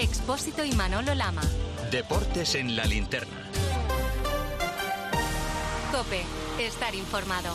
Expósito 0.00 0.64
y 0.64 0.72
Manolo 0.72 1.14
Lama. 1.14 1.42
Deportes 1.90 2.54
en 2.54 2.74
la 2.74 2.86
linterna. 2.86 3.36
Cope, 5.92 6.22
estar 6.58 6.94
informado. 6.94 7.54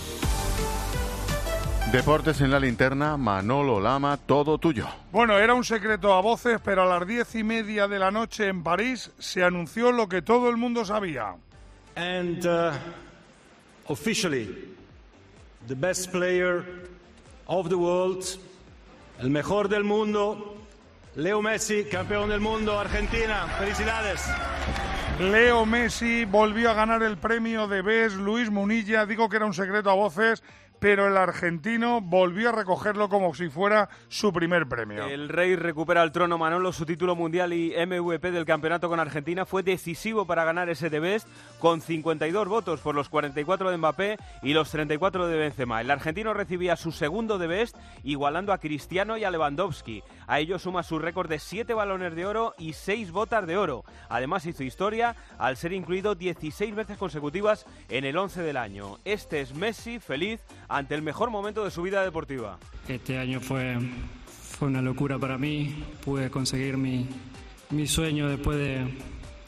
Deportes 1.92 2.42
en 2.42 2.52
la 2.52 2.60
linterna, 2.60 3.18
Manolo 3.18 3.79
Lama, 3.79 4.18
todo 4.18 4.60
tuyo. 4.60 4.88
Bueno, 5.12 5.39
era 5.39 5.55
un 5.55 5.63
secreto 5.63 6.13
a 6.13 6.21
voces, 6.21 6.62
pero 6.63 6.83
a 6.83 6.85
las 6.85 7.08
diez 7.08 7.33
y 7.33 7.44
media 7.44 7.87
de 7.87 7.97
la 7.97 8.12
noche 8.12 8.47
en 8.47 8.62
París 8.62 9.09
se 9.17 9.43
anunció 9.43 9.91
lo 9.91 10.07
que 10.07 10.21
todo 10.21 10.47
el 10.51 10.57
mundo 10.57 10.85
sabía. 10.85 11.35
And 11.96 12.46
uh, 12.46 12.73
officially, 13.87 14.75
the 15.67 15.73
best 15.75 16.12
player 16.12 16.63
of 17.48 17.70
the 17.70 17.75
world, 17.75 18.23
el 19.20 19.31
mejor 19.31 19.67
del 19.67 19.84
mundo, 19.84 20.55
Leo 21.16 21.41
Messi, 21.41 21.86
campeón 21.86 22.28
del 22.28 22.42
mundo, 22.42 22.78
Argentina. 22.78 23.48
Felicidades. 23.58 24.22
Leo 25.18 25.66
Messi 25.66 26.26
volvió 26.26 26.72
a 26.72 26.73
ganar 26.73 27.04
el 27.04 27.18
premio 27.18 27.70
de 27.70 27.82
BES. 27.82 28.16
Luis 28.16 28.52
Munilla 28.52 29.06
dijo 29.06 29.30
que 29.30 29.38
era 29.38 29.46
un 29.46 29.54
secreto 29.54 29.90
a 29.90 29.94
voces, 29.94 30.44
pero 30.80 31.08
el 31.08 31.18
argentino 31.18 32.02
volvió 32.02 32.50
a 32.50 32.52
recogerlo 32.52 33.10
como 33.10 33.34
si 33.34 33.50
fuera 33.50 33.90
su 34.08 34.32
primer 34.34 34.68
premio. 34.68 35.06
El 35.06 35.30
Rey 35.30 35.56
recupera 35.56 36.04
el 36.04 36.12
trono 36.12 36.38
Manolo, 36.38 36.72
su 36.74 36.86
título 36.86 37.16
mundial 37.16 37.54
y 37.54 37.74
MVP 37.76 38.32
del 38.32 38.46
campeonato 38.46 38.90
con 38.90 39.00
Argentina 39.00 39.46
fue 39.46 39.64
decisivo 39.64 40.26
para 40.26 40.44
ganar 40.44 40.70
ese 40.70 40.90
de 40.90 41.00
Best 41.00 41.28
con 41.60 41.82
52 41.82 42.48
votos 42.48 42.82
por 42.82 42.96
los 42.96 43.10
44 43.10 43.72
de 43.72 43.78
Mbappé 43.78 44.18
y 44.44 44.54
los 44.54 44.70
34 44.72 45.28
de 45.28 45.38
Benzema. 45.38 45.82
El 45.82 45.92
argentino 45.92 46.34
recibía 46.34 46.76
su 46.76 46.92
segundo 46.92 47.38
de 47.38 47.48
Best 47.48 47.78
igualando 48.04 48.54
a 48.54 48.58
Cristiano 48.58 49.18
y 49.18 49.23
a 49.23 49.32
Lewandowski. 49.32 50.04
A 50.28 50.40
ello 50.40 50.60
suma 50.60 50.84
su 50.84 51.00
récord 51.00 51.30
de 51.30 51.40
7 51.40 51.73
balones 51.73 52.16
de 52.16 52.26
oro 52.26 52.54
y 52.58 52.73
6 52.73 53.12
botas 53.12 53.46
de 53.48 53.58
oro. 53.58 53.84
Además 54.10 54.45
hizo 54.45 54.64
historia 54.64 55.16
al 55.38 55.58
ser 55.58 55.73
incluido 55.73 56.16
16 56.16 56.76
veces 56.76 56.98
consecutivas 56.98 57.66
en 57.89 58.06
el 58.06 58.17
11 58.17 58.42
del 58.42 58.58
año. 58.58 59.00
Este 59.06 59.42
es 59.42 59.54
Messi 59.54 60.00
feliz 60.00 60.42
ante 60.67 60.95
el 60.95 61.02
mejor 61.02 61.30
momento 61.30 61.63
de 61.63 61.71
su 61.71 61.81
vida 61.81 62.03
deportiva. 62.03 62.58
Este 62.88 63.17
año 63.17 63.39
fue, 63.39 63.77
fue 64.58 64.67
una 64.67 64.81
locura 64.81 65.17
para 65.19 65.38
mí. 65.38 65.83
Pude 66.03 66.30
conseguir 66.30 66.77
mi, 66.77 67.08
mi 67.71 67.88
sueño 67.88 68.30
después 68.30 68.58
de, 68.58 68.86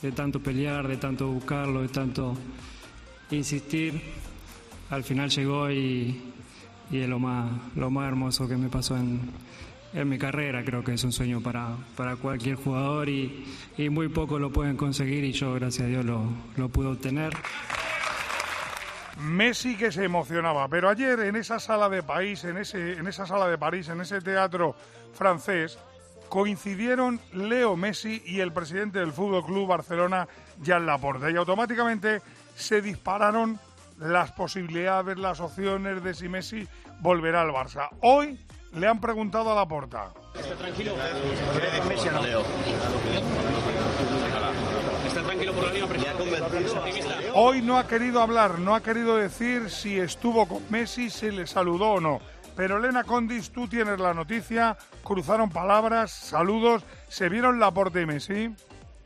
de 0.01 0.11
tanto 0.11 0.39
pelear, 0.39 0.87
de 0.87 0.97
tanto 0.97 1.27
buscarlo, 1.27 1.81
de 1.81 1.89
tanto 1.89 2.35
insistir. 3.31 4.01
Al 4.89 5.03
final 5.03 5.29
llegó 5.29 5.69
y, 5.69 6.21
y 6.91 6.99
es 6.99 7.09
lo 7.09 7.19
más, 7.19 7.51
lo 7.75 7.89
más 7.89 8.07
hermoso 8.07 8.47
que 8.47 8.55
me 8.55 8.69
pasó 8.69 8.95
en, 8.95 9.19
en 9.93 10.07
mi 10.07 10.17
carrera. 10.17 10.63
Creo 10.63 10.83
que 10.83 10.93
es 10.93 11.03
un 11.03 11.11
sueño 11.11 11.41
para, 11.41 11.75
para 11.95 12.15
cualquier 12.15 12.55
jugador 12.55 13.09
y, 13.09 13.43
y 13.77 13.89
muy 13.89 14.07
pocos 14.07 14.39
lo 14.39 14.51
pueden 14.51 14.77
conseguir 14.77 15.23
y 15.23 15.33
yo, 15.33 15.53
gracias 15.55 15.85
a 15.85 15.89
Dios, 15.89 16.05
lo, 16.05 16.23
lo 16.55 16.69
pude 16.69 16.87
obtener. 16.87 17.33
Messi 19.19 19.75
que 19.75 19.91
se 19.91 20.03
emocionaba, 20.03 20.67
pero 20.67 20.89
ayer 20.89 21.19
en 21.21 21.35
esa 21.35 21.59
sala 21.59 21.89
de 21.89 22.03
país, 22.03 22.43
en 22.43 22.57
ese, 22.57 22.93
en 22.93 23.07
esa 23.07 23.25
sala 23.25 23.47
de 23.47 23.57
París, 23.57 23.89
en 23.89 24.01
ese 24.01 24.21
teatro 24.21 24.75
francés, 25.13 25.79
coincidieron 26.29 27.19
Leo 27.33 27.75
Messi 27.75 28.21
y 28.25 28.41
el 28.41 28.51
presidente 28.51 28.99
del 28.99 29.11
Fútbol 29.11 29.45
Club 29.45 29.67
Barcelona, 29.67 30.27
Jan 30.63 30.85
Laporta, 30.85 31.31
y 31.31 31.35
automáticamente 31.35 32.21
se 32.55 32.81
dispararon 32.81 33.59
las 33.99 34.31
posibilidades, 34.31 35.17
las 35.17 35.39
opciones 35.39 36.03
de 36.03 36.13
si 36.13 36.29
Messi 36.29 36.67
volverá 36.99 37.41
al 37.41 37.49
Barça. 37.49 37.89
Hoy 38.01 38.39
le 38.73 38.87
han 38.87 39.01
preguntado 39.01 39.51
a 39.51 39.55
Laporta. 39.55 40.09
¿Está 40.35 40.55
tranquilo? 40.55 40.93
Messi 41.87 42.09
no. 42.09 43.56
¿Está 45.47 45.61
tranquilo 45.61 45.87
por 45.87 45.97
la 45.97 46.09
misma 46.19 46.83
presión? 46.83 46.83
Hoy 47.33 47.61
no 47.61 47.77
ha 47.77 47.87
querido 47.87 48.21
hablar, 48.21 48.59
no 48.59 48.75
ha 48.75 48.83
querido 48.83 49.15
decir 49.15 49.69
si 49.69 49.97
estuvo 49.97 50.45
con 50.45 50.61
Messi, 50.69 51.09
si 51.09 51.31
le 51.31 51.47
saludó 51.47 51.93
o 51.93 52.01
no. 52.01 52.19
Pero 52.57 52.77
Elena 52.77 53.05
Condis, 53.05 53.51
tú 53.51 53.67
tienes 53.67 53.97
la 53.99 54.13
noticia, 54.13 54.77
cruzaron 55.03 55.49
palabras, 55.49 56.11
saludos, 56.11 56.83
se 57.07 57.29
vieron 57.29 57.61
Laporta 57.61 58.01
y 58.01 58.05
Messi. 58.05 58.49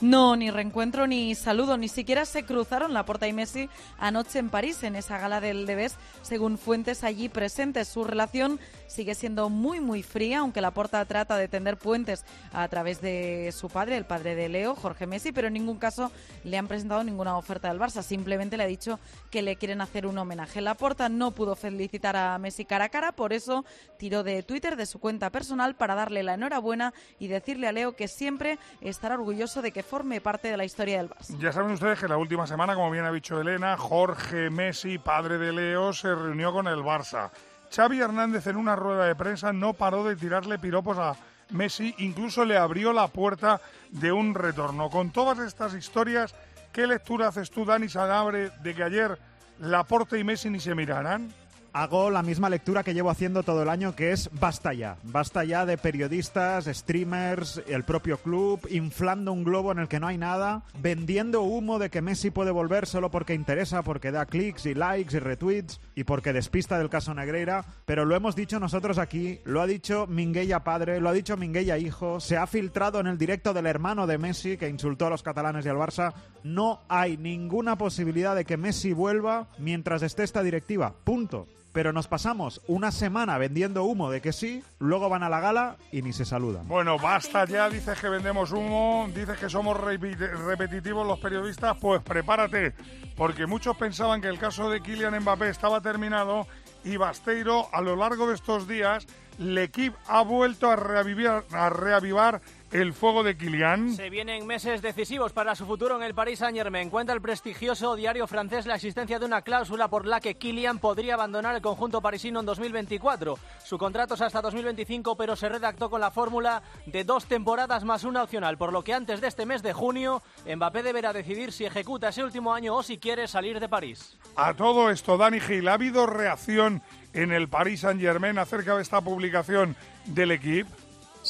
No, 0.02 0.36
ni 0.36 0.50
reencuentro 0.50 1.06
ni 1.06 1.36
saludo, 1.36 1.78
ni 1.78 1.88
siquiera 1.88 2.26
se 2.26 2.44
cruzaron 2.44 2.92
Laporta 2.92 3.28
y 3.28 3.34
Messi 3.34 3.70
anoche 4.00 4.40
en 4.40 4.50
París, 4.50 4.82
en 4.82 4.96
esa 4.96 5.20
gala 5.20 5.40
del 5.40 5.68
Debes, 5.68 5.96
según 6.24 6.58
fuentes 6.58 7.04
allí 7.04 7.30
presentes. 7.30 7.88
Su 7.88 8.04
relación 8.04 8.60
sigue 8.88 9.14
siendo 9.14 9.50
muy, 9.50 9.80
muy 9.80 10.02
fría, 10.02 10.40
aunque 10.40 10.60
Laporta 10.60 11.06
trata 11.06 11.38
de 11.38 11.48
tender 11.48 11.78
puentes 11.78 12.26
a 12.52 12.68
través 12.68 13.00
de 13.00 13.54
su 13.56 13.70
padre, 13.70 13.96
el 13.96 14.06
padre 14.06 14.34
de 14.34 14.50
Leo, 14.50 14.76
Jorge 14.76 15.06
Messi, 15.06 15.32
pero 15.32 15.50
en 15.50 15.54
ningún 15.54 15.78
caso 15.78 16.12
le 16.44 16.58
han 16.58 16.68
presentado 16.68 17.04
ninguna 17.04 17.38
oferta 17.38 17.68
del 17.68 17.80
Barça. 17.80 18.02
Simplemente 18.02 18.58
le 18.58 18.64
ha 18.64 18.68
dicho 18.68 19.00
que 19.30 19.44
le 19.44 19.56
quieren 19.56 19.82
hacer 19.82 20.08
un 20.08 20.18
homenaje. 20.18 20.62
Laporta 20.62 21.10
no 21.10 21.30
pudo 21.30 21.56
felicitar 21.56 22.16
a 22.16 22.40
Messi 22.40 22.66
cara 22.66 22.86
a 22.86 22.90
cara, 22.90 23.12
por 23.12 23.34
eso 23.34 23.66
tiró 24.00 24.24
de 24.24 24.42
Twitter, 24.42 24.78
de 24.78 24.88
su 24.88 24.98
cuenta 24.98 25.30
personal, 25.30 25.76
para 25.76 25.94
darle 25.94 26.24
la 26.24 26.34
enhorabuena 26.34 26.92
y 27.20 27.28
decirle 27.28 27.68
a 27.68 27.72
Leo 27.72 27.96
que 27.96 28.08
siempre 28.08 28.58
estará 28.82 29.14
orgulloso 29.14 29.62
de 29.62 29.72
que 29.72 29.91
forme 29.92 30.22
parte 30.22 30.48
de 30.48 30.56
la 30.56 30.64
historia 30.64 31.00
del 31.00 31.10
Barça. 31.10 31.38
Ya 31.38 31.52
saben 31.52 31.74
ustedes 31.74 32.00
que 32.00 32.08
la 32.08 32.16
última 32.16 32.48
semana, 32.48 32.76
como 32.76 32.90
bien 32.90 33.04
ha 33.04 33.12
dicho 33.12 33.42
Elena, 33.42 33.76
Jorge 33.76 34.50
Messi, 34.50 34.98
padre 34.98 35.38
de 35.38 35.52
Leo, 35.52 35.92
se 35.92 36.16
reunió 36.16 36.54
con 36.54 36.70
el 36.70 36.80
Barça. 36.80 37.30
Xavi 37.70 38.00
Hernández 38.00 38.48
en 38.48 38.56
una 38.56 38.78
rueda 38.78 39.06
de 39.06 39.16
prensa 39.16 39.52
no 39.52 39.74
paró 39.74 40.06
de 40.06 40.16
tirarle 40.16 40.60
piropos 40.60 40.98
a 40.98 41.18
Messi, 41.50 41.94
incluso 41.98 42.46
le 42.46 42.56
abrió 42.56 42.94
la 42.94 43.10
puerta 43.10 43.60
de 43.90 44.14
un 44.14 44.34
retorno. 44.34 44.90
Con 44.90 45.12
todas 45.12 45.40
estas 45.40 45.74
historias, 45.74 46.34
¿qué 46.72 46.88
lectura 46.88 47.28
haces 47.28 47.52
tú, 47.52 47.66
Dani 47.66 47.90
Sagabre, 47.90 48.50
de 48.64 48.74
que 48.74 48.84
ayer 48.84 49.20
Laporte 49.60 50.18
y 50.18 50.24
Messi 50.24 50.50
ni 50.50 50.62
se 50.62 50.74
miraran? 50.74 51.34
Hago 51.74 52.10
la 52.10 52.24
misma 52.24 52.50
lectura 52.50 52.84
que 52.84 52.94
llevo 52.94 53.10
haciendo 53.10 53.44
todo 53.44 53.64
el 53.64 53.70
año, 53.70 53.96
que 53.96 54.12
es 54.12 54.30
basta 54.40 54.74
ya. 54.74 54.98
Basta 55.04 55.44
ya 55.44 55.66
de 55.66 55.78
periodistas, 55.78 56.66
streamers, 56.66 57.62
el 57.68 57.84
propio 57.84 58.18
club, 58.18 58.68
inflando 58.70 59.32
un 59.32 59.44
globo 59.44 59.72
en 59.72 59.80
el 59.80 59.88
que 59.88 60.00
no 60.00 60.08
hay 60.08 60.18
nada, 60.18 60.64
vendiendo 60.80 61.42
humo 61.42 61.80
de 61.80 61.90
que 61.90 62.02
Messi 62.02 62.32
puede 62.32 62.52
volver 62.52 62.86
solo 62.86 63.12
porque 63.12 63.34
interesa, 63.34 63.84
porque 63.84 64.12
da 64.12 64.26
clics 64.26 64.66
y 64.66 64.74
likes 64.74 65.16
y 65.16 65.20
retweets 65.20 65.80
y 65.96 66.04
porque 66.04 66.34
despista 66.34 66.78
del 66.78 66.90
caso 66.90 67.14
Negreira. 67.14 67.66
Pero 67.86 68.06
lo 68.06 68.16
hemos 68.16 68.36
dicho 68.36 68.60
nosotros 68.60 68.98
aquí, 68.98 69.40
lo 69.46 69.62
ha 69.62 69.68
dicho 69.68 70.08
Minguella 70.08 70.64
padre, 70.64 71.00
lo 71.00 71.10
ha 71.10 71.14
dicho 71.14 71.38
Minguella 71.38 71.78
hijo, 71.78 72.20
se 72.20 72.38
ha 72.38 72.48
filtrado 72.48 73.00
en 73.00 73.08
el 73.08 73.18
directo 73.18 73.54
del 73.54 73.66
hermano 73.66 74.08
de 74.08 74.18
Messi 74.18 74.58
que 74.58 74.70
insultó 74.70 75.08
a 75.08 75.10
los 75.10 75.24
catalanes 75.24 75.66
y 75.66 75.70
al 75.70 75.78
Barça. 75.78 76.14
No 76.44 76.82
hay 76.90 77.18
ninguna 77.18 77.78
posibilidad 77.78 78.36
de 78.36 78.46
que 78.46 78.58
Messi 78.58 78.94
vuelva 78.94 79.48
mientras 79.58 80.02
esté 80.02 80.24
esta 80.24 80.44
directiva. 80.44 80.94
Punto 81.04 81.48
pero 81.74 81.94
nos 81.94 82.08
pasamos 82.08 82.62
una 82.68 82.92
semana 82.92 83.38
vendiendo 83.38 83.84
humo 83.84 84.12
de 84.12 84.22
que 84.22 84.34
sí, 84.34 84.64
luego 84.80 85.10
van 85.10 85.24
a 85.24 85.30
la 85.30 85.40
gala 85.40 85.78
y 85.92 86.02
ni 86.02 86.14
se 86.14 86.26
saludan. 86.26 86.68
Bueno, 86.68 86.98
basta 86.98 87.46
ya, 87.46 87.70
dices 87.70 88.00
que 88.00 88.10
vendemos 88.10 88.52
humo, 88.52 89.08
dices 89.14 89.38
que 89.38 89.50
somos 89.50 89.78
repetitivos 89.80 91.08
los 91.08 91.20
periodistas, 91.20 91.78
pues 91.80 92.02
prepárate, 92.02 92.74
porque 93.16 93.46
muchos 93.46 93.78
pensaban 93.78 94.22
que 94.22 94.28
el 94.28 94.40
caso 94.40 94.70
de 94.70 94.82
Kylian 94.82 95.20
Mbappé 95.22 95.50
estaba 95.50 95.82
terminado 95.82 96.48
y 96.84 96.98
Basteiro 96.98 97.70
a 97.72 97.82
lo 97.82 97.96
largo 97.96 98.28
de 98.28 98.36
estos 98.36 98.68
días, 98.68 99.08
L'Equipe 99.38 99.98
ha 100.08 100.22
vuelto 100.22 100.70
a 100.70 100.76
reavivar 100.76 102.42
el 102.72 102.94
fuego 102.94 103.24
de 103.24 103.36
Kylian. 103.36 103.96
Se 103.96 104.10
vienen 104.10 104.48
meses 104.48 104.82
decisivos 104.82 105.34
para 105.34 105.56
su 105.56 105.66
futuro 105.66 105.98
en 105.98 106.04
el 106.04 106.14
Paris 106.14 106.40
Saint-Germain. 106.40 106.90
Cuenta 106.90 107.12
el 107.14 107.22
prestigioso 107.22 107.96
diario 107.96 108.28
francés 108.28 108.66
la 108.66 108.76
existencia 108.76 109.20
de 109.20 109.26
una 109.26 109.42
cláusula 109.42 109.90
por 109.90 110.06
la 110.06 110.22
que 110.22 110.36
Kylian 110.36 110.80
podría 110.80 111.16
abandonar 111.16 111.56
el 111.56 111.62
conjunto 111.62 112.02
parisino 112.02 112.40
en 112.40 112.46
2024. 112.46 113.38
Su 113.64 113.78
contrato 113.78 114.14
es 114.14 114.22
hasta 114.22 114.42
2025, 114.42 115.18
pero 115.18 115.36
se 115.36 115.50
redactó 115.50 115.90
con 115.90 116.00
la 116.00 116.12
fórmula 116.12 116.64
de 116.86 117.04
dos 117.04 117.26
temporadas 117.26 117.84
más 117.84 118.04
una 118.04 118.24
opcional, 118.24 118.58
por 118.58 118.72
lo 118.72 118.84
que 118.84 118.94
antes 118.94 119.20
de 119.20 119.28
este 119.28 119.46
mes 119.46 119.62
de 119.62 119.74
junio, 119.74 120.22
Mbappé 120.46 120.84
deberá 120.84 121.12
decidir 121.12 121.52
si 121.52 121.66
ejecuta 121.66 122.10
ese 122.10 122.24
último 122.24 122.54
año 122.54 122.76
o 122.76 122.84
si 122.84 122.98
quiere 122.98 123.28
salir 123.28 123.60
de 123.60 123.68
París. 123.68 124.18
A 124.36 124.54
todo 124.54 124.90
esto, 124.90 125.18
Dani 125.18 125.40
Gil, 125.40 125.68
¿ha 125.68 125.74
habido 125.74 126.08
reacción 126.08 126.82
en 127.14 127.34
el 127.34 127.50
Paris 127.50 127.82
Saint-Germain 127.82 128.38
acerca 128.38 128.76
de 128.76 128.82
esta 128.82 129.02
publicación 129.02 129.76
del 130.06 130.32
equipo? 130.32 130.70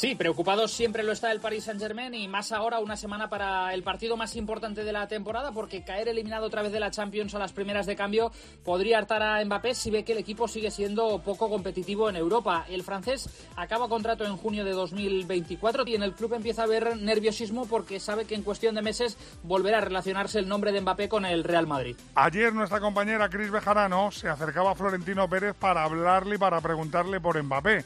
Sí, 0.01 0.15
preocupado 0.15 0.67
siempre 0.67 1.03
lo 1.03 1.11
está 1.11 1.31
el 1.31 1.39
Paris 1.39 1.65
Saint-Germain 1.65 2.15
y 2.15 2.27
más 2.27 2.51
ahora 2.51 2.79
una 2.79 2.97
semana 2.97 3.29
para 3.29 3.71
el 3.71 3.83
partido 3.83 4.17
más 4.17 4.35
importante 4.35 4.83
de 4.83 4.91
la 4.91 5.07
temporada 5.07 5.51
porque 5.51 5.83
caer 5.83 6.07
eliminado 6.07 6.47
otra 6.47 6.63
vez 6.63 6.71
de 6.71 6.79
la 6.79 6.89
Champions 6.89 7.35
a 7.35 7.37
las 7.37 7.53
primeras 7.53 7.85
de 7.85 7.95
cambio 7.95 8.31
podría 8.63 8.97
hartar 8.97 9.21
a 9.21 9.45
Mbappé 9.45 9.75
si 9.75 9.91
ve 9.91 10.03
que 10.03 10.13
el 10.13 10.17
equipo 10.17 10.47
sigue 10.47 10.71
siendo 10.71 11.21
poco 11.21 11.51
competitivo 11.51 12.09
en 12.09 12.15
Europa. 12.15 12.65
El 12.67 12.81
francés 12.81 13.29
acaba 13.55 13.89
contrato 13.89 14.25
en 14.25 14.37
junio 14.37 14.65
de 14.65 14.71
2024 14.71 15.83
y 15.85 15.93
en 15.93 16.01
el 16.01 16.15
club 16.15 16.33
empieza 16.33 16.63
a 16.63 16.65
ver 16.65 16.97
nerviosismo 16.97 17.67
porque 17.67 17.99
sabe 17.99 18.25
que 18.25 18.33
en 18.33 18.41
cuestión 18.41 18.73
de 18.73 18.81
meses 18.81 19.19
volverá 19.43 19.77
a 19.77 19.81
relacionarse 19.81 20.39
el 20.39 20.47
nombre 20.47 20.71
de 20.71 20.81
Mbappé 20.81 21.09
con 21.09 21.25
el 21.25 21.43
Real 21.43 21.67
Madrid. 21.67 21.95
Ayer 22.15 22.51
nuestra 22.55 22.79
compañera 22.79 23.29
Cris 23.29 23.51
Bejarano 23.51 24.09
se 24.09 24.29
acercaba 24.29 24.71
a 24.71 24.75
Florentino 24.75 25.29
Pérez 25.29 25.53
para 25.53 25.83
hablarle 25.83 26.37
y 26.37 26.39
para 26.39 26.59
preguntarle 26.59 27.21
por 27.21 27.39
Mbappé, 27.39 27.85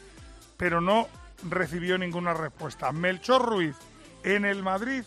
pero 0.55 0.79
no 0.79 1.09
recibió 1.49 1.97
ninguna 1.97 2.33
respuesta. 2.33 2.91
Melchor 2.91 3.45
Ruiz, 3.45 3.75
En 4.23 4.45
el 4.45 4.63
Madrid 4.63 5.03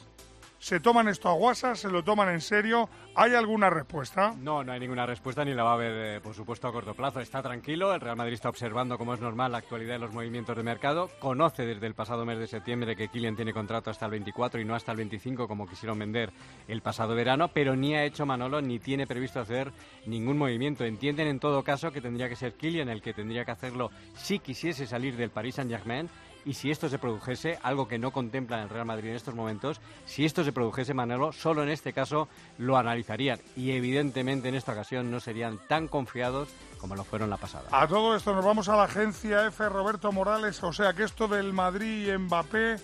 se 0.58 0.80
toman 0.80 1.08
esto 1.08 1.28
a 1.28 1.32
guasa, 1.32 1.74
se 1.74 1.88
lo 1.88 2.02
toman 2.02 2.30
en 2.30 2.40
serio. 2.40 2.88
¿Hay 3.14 3.34
alguna 3.34 3.70
respuesta? 3.70 4.34
No, 4.38 4.64
no 4.64 4.72
hay 4.72 4.80
ninguna 4.80 5.06
respuesta 5.06 5.44
ni 5.44 5.54
la 5.54 5.62
va 5.62 5.70
a 5.70 5.74
haber, 5.74 6.16
eh, 6.16 6.20
por 6.20 6.34
supuesto, 6.34 6.66
a 6.68 6.72
corto 6.72 6.94
plazo. 6.94 7.20
Está 7.20 7.42
tranquilo, 7.42 7.94
el 7.94 8.00
Real 8.00 8.16
Madrid 8.16 8.34
está 8.34 8.48
observando, 8.48 8.98
como 8.98 9.14
es 9.14 9.20
normal, 9.20 9.52
la 9.52 9.58
actualidad 9.58 9.94
de 9.94 9.98
los 10.00 10.12
movimientos 10.12 10.56
de 10.56 10.62
mercado. 10.62 11.10
Conoce 11.20 11.64
desde 11.64 11.86
el 11.86 11.94
pasado 11.94 12.24
mes 12.24 12.38
de 12.38 12.46
septiembre 12.46 12.96
que 12.96 13.08
Kylian 13.08 13.36
tiene 13.36 13.52
contrato 13.52 13.90
hasta 13.90 14.06
el 14.06 14.12
24 14.12 14.60
y 14.60 14.64
no 14.64 14.74
hasta 14.74 14.92
el 14.92 14.98
25, 14.98 15.46
como 15.46 15.66
quisieron 15.66 15.98
vender 15.98 16.32
el 16.66 16.82
pasado 16.82 17.14
verano, 17.14 17.48
pero 17.48 17.76
ni 17.76 17.94
ha 17.94 18.04
hecho 18.04 18.26
Manolo 18.26 18.60
ni 18.60 18.78
tiene 18.78 19.06
previsto 19.06 19.40
hacer 19.40 19.72
ningún 20.06 20.38
movimiento. 20.38 20.84
Entienden 20.84 21.28
en 21.28 21.40
todo 21.40 21.62
caso 21.62 21.92
que 21.92 22.00
tendría 22.00 22.28
que 22.28 22.36
ser 22.36 22.54
Kylian 22.54 22.88
el 22.88 23.02
que 23.02 23.14
tendría 23.14 23.44
que 23.44 23.52
hacerlo 23.52 23.90
si 24.14 24.38
quisiese 24.38 24.86
salir 24.86 25.16
del 25.16 25.30
Paris 25.30 25.56
Saint-Germain 25.56 26.08
y 26.48 26.54
si 26.54 26.70
esto 26.70 26.88
se 26.88 26.98
produjese, 26.98 27.58
algo 27.62 27.88
que 27.88 27.98
no 27.98 28.10
contempla 28.10 28.62
el 28.62 28.70
Real 28.70 28.86
Madrid 28.86 29.10
en 29.10 29.16
estos 29.16 29.34
momentos, 29.34 29.82
si 30.06 30.24
esto 30.24 30.42
se 30.44 30.50
produjese, 30.50 30.94
Manolo, 30.94 31.30
solo 31.30 31.62
en 31.62 31.68
este 31.68 31.92
caso 31.92 32.26
lo 32.56 32.78
analizarían 32.78 33.38
y 33.54 33.72
evidentemente 33.72 34.48
en 34.48 34.54
esta 34.54 34.72
ocasión 34.72 35.10
no 35.10 35.20
serían 35.20 35.60
tan 35.68 35.88
confiados 35.88 36.48
como 36.78 36.96
lo 36.96 37.04
fueron 37.04 37.28
la 37.28 37.36
pasada. 37.36 37.68
A 37.70 37.86
todo 37.86 38.16
esto 38.16 38.34
nos 38.34 38.46
vamos 38.46 38.70
a 38.70 38.76
la 38.76 38.84
agencia 38.84 39.46
F. 39.46 39.68
Roberto 39.68 40.10
Morales, 40.10 40.62
o 40.62 40.72
sea 40.72 40.94
que 40.94 41.02
esto 41.04 41.28
del 41.28 41.52
Madrid 41.52 42.08
y 42.08 42.16
Mbappé, 42.16 42.76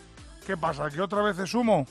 ¿qué 0.47 0.59
pasa? 0.59 0.91
¿Que 0.91 1.01
otra 1.01 1.23
vez 1.23 1.39
es 1.39 1.55
humo? 1.55 1.87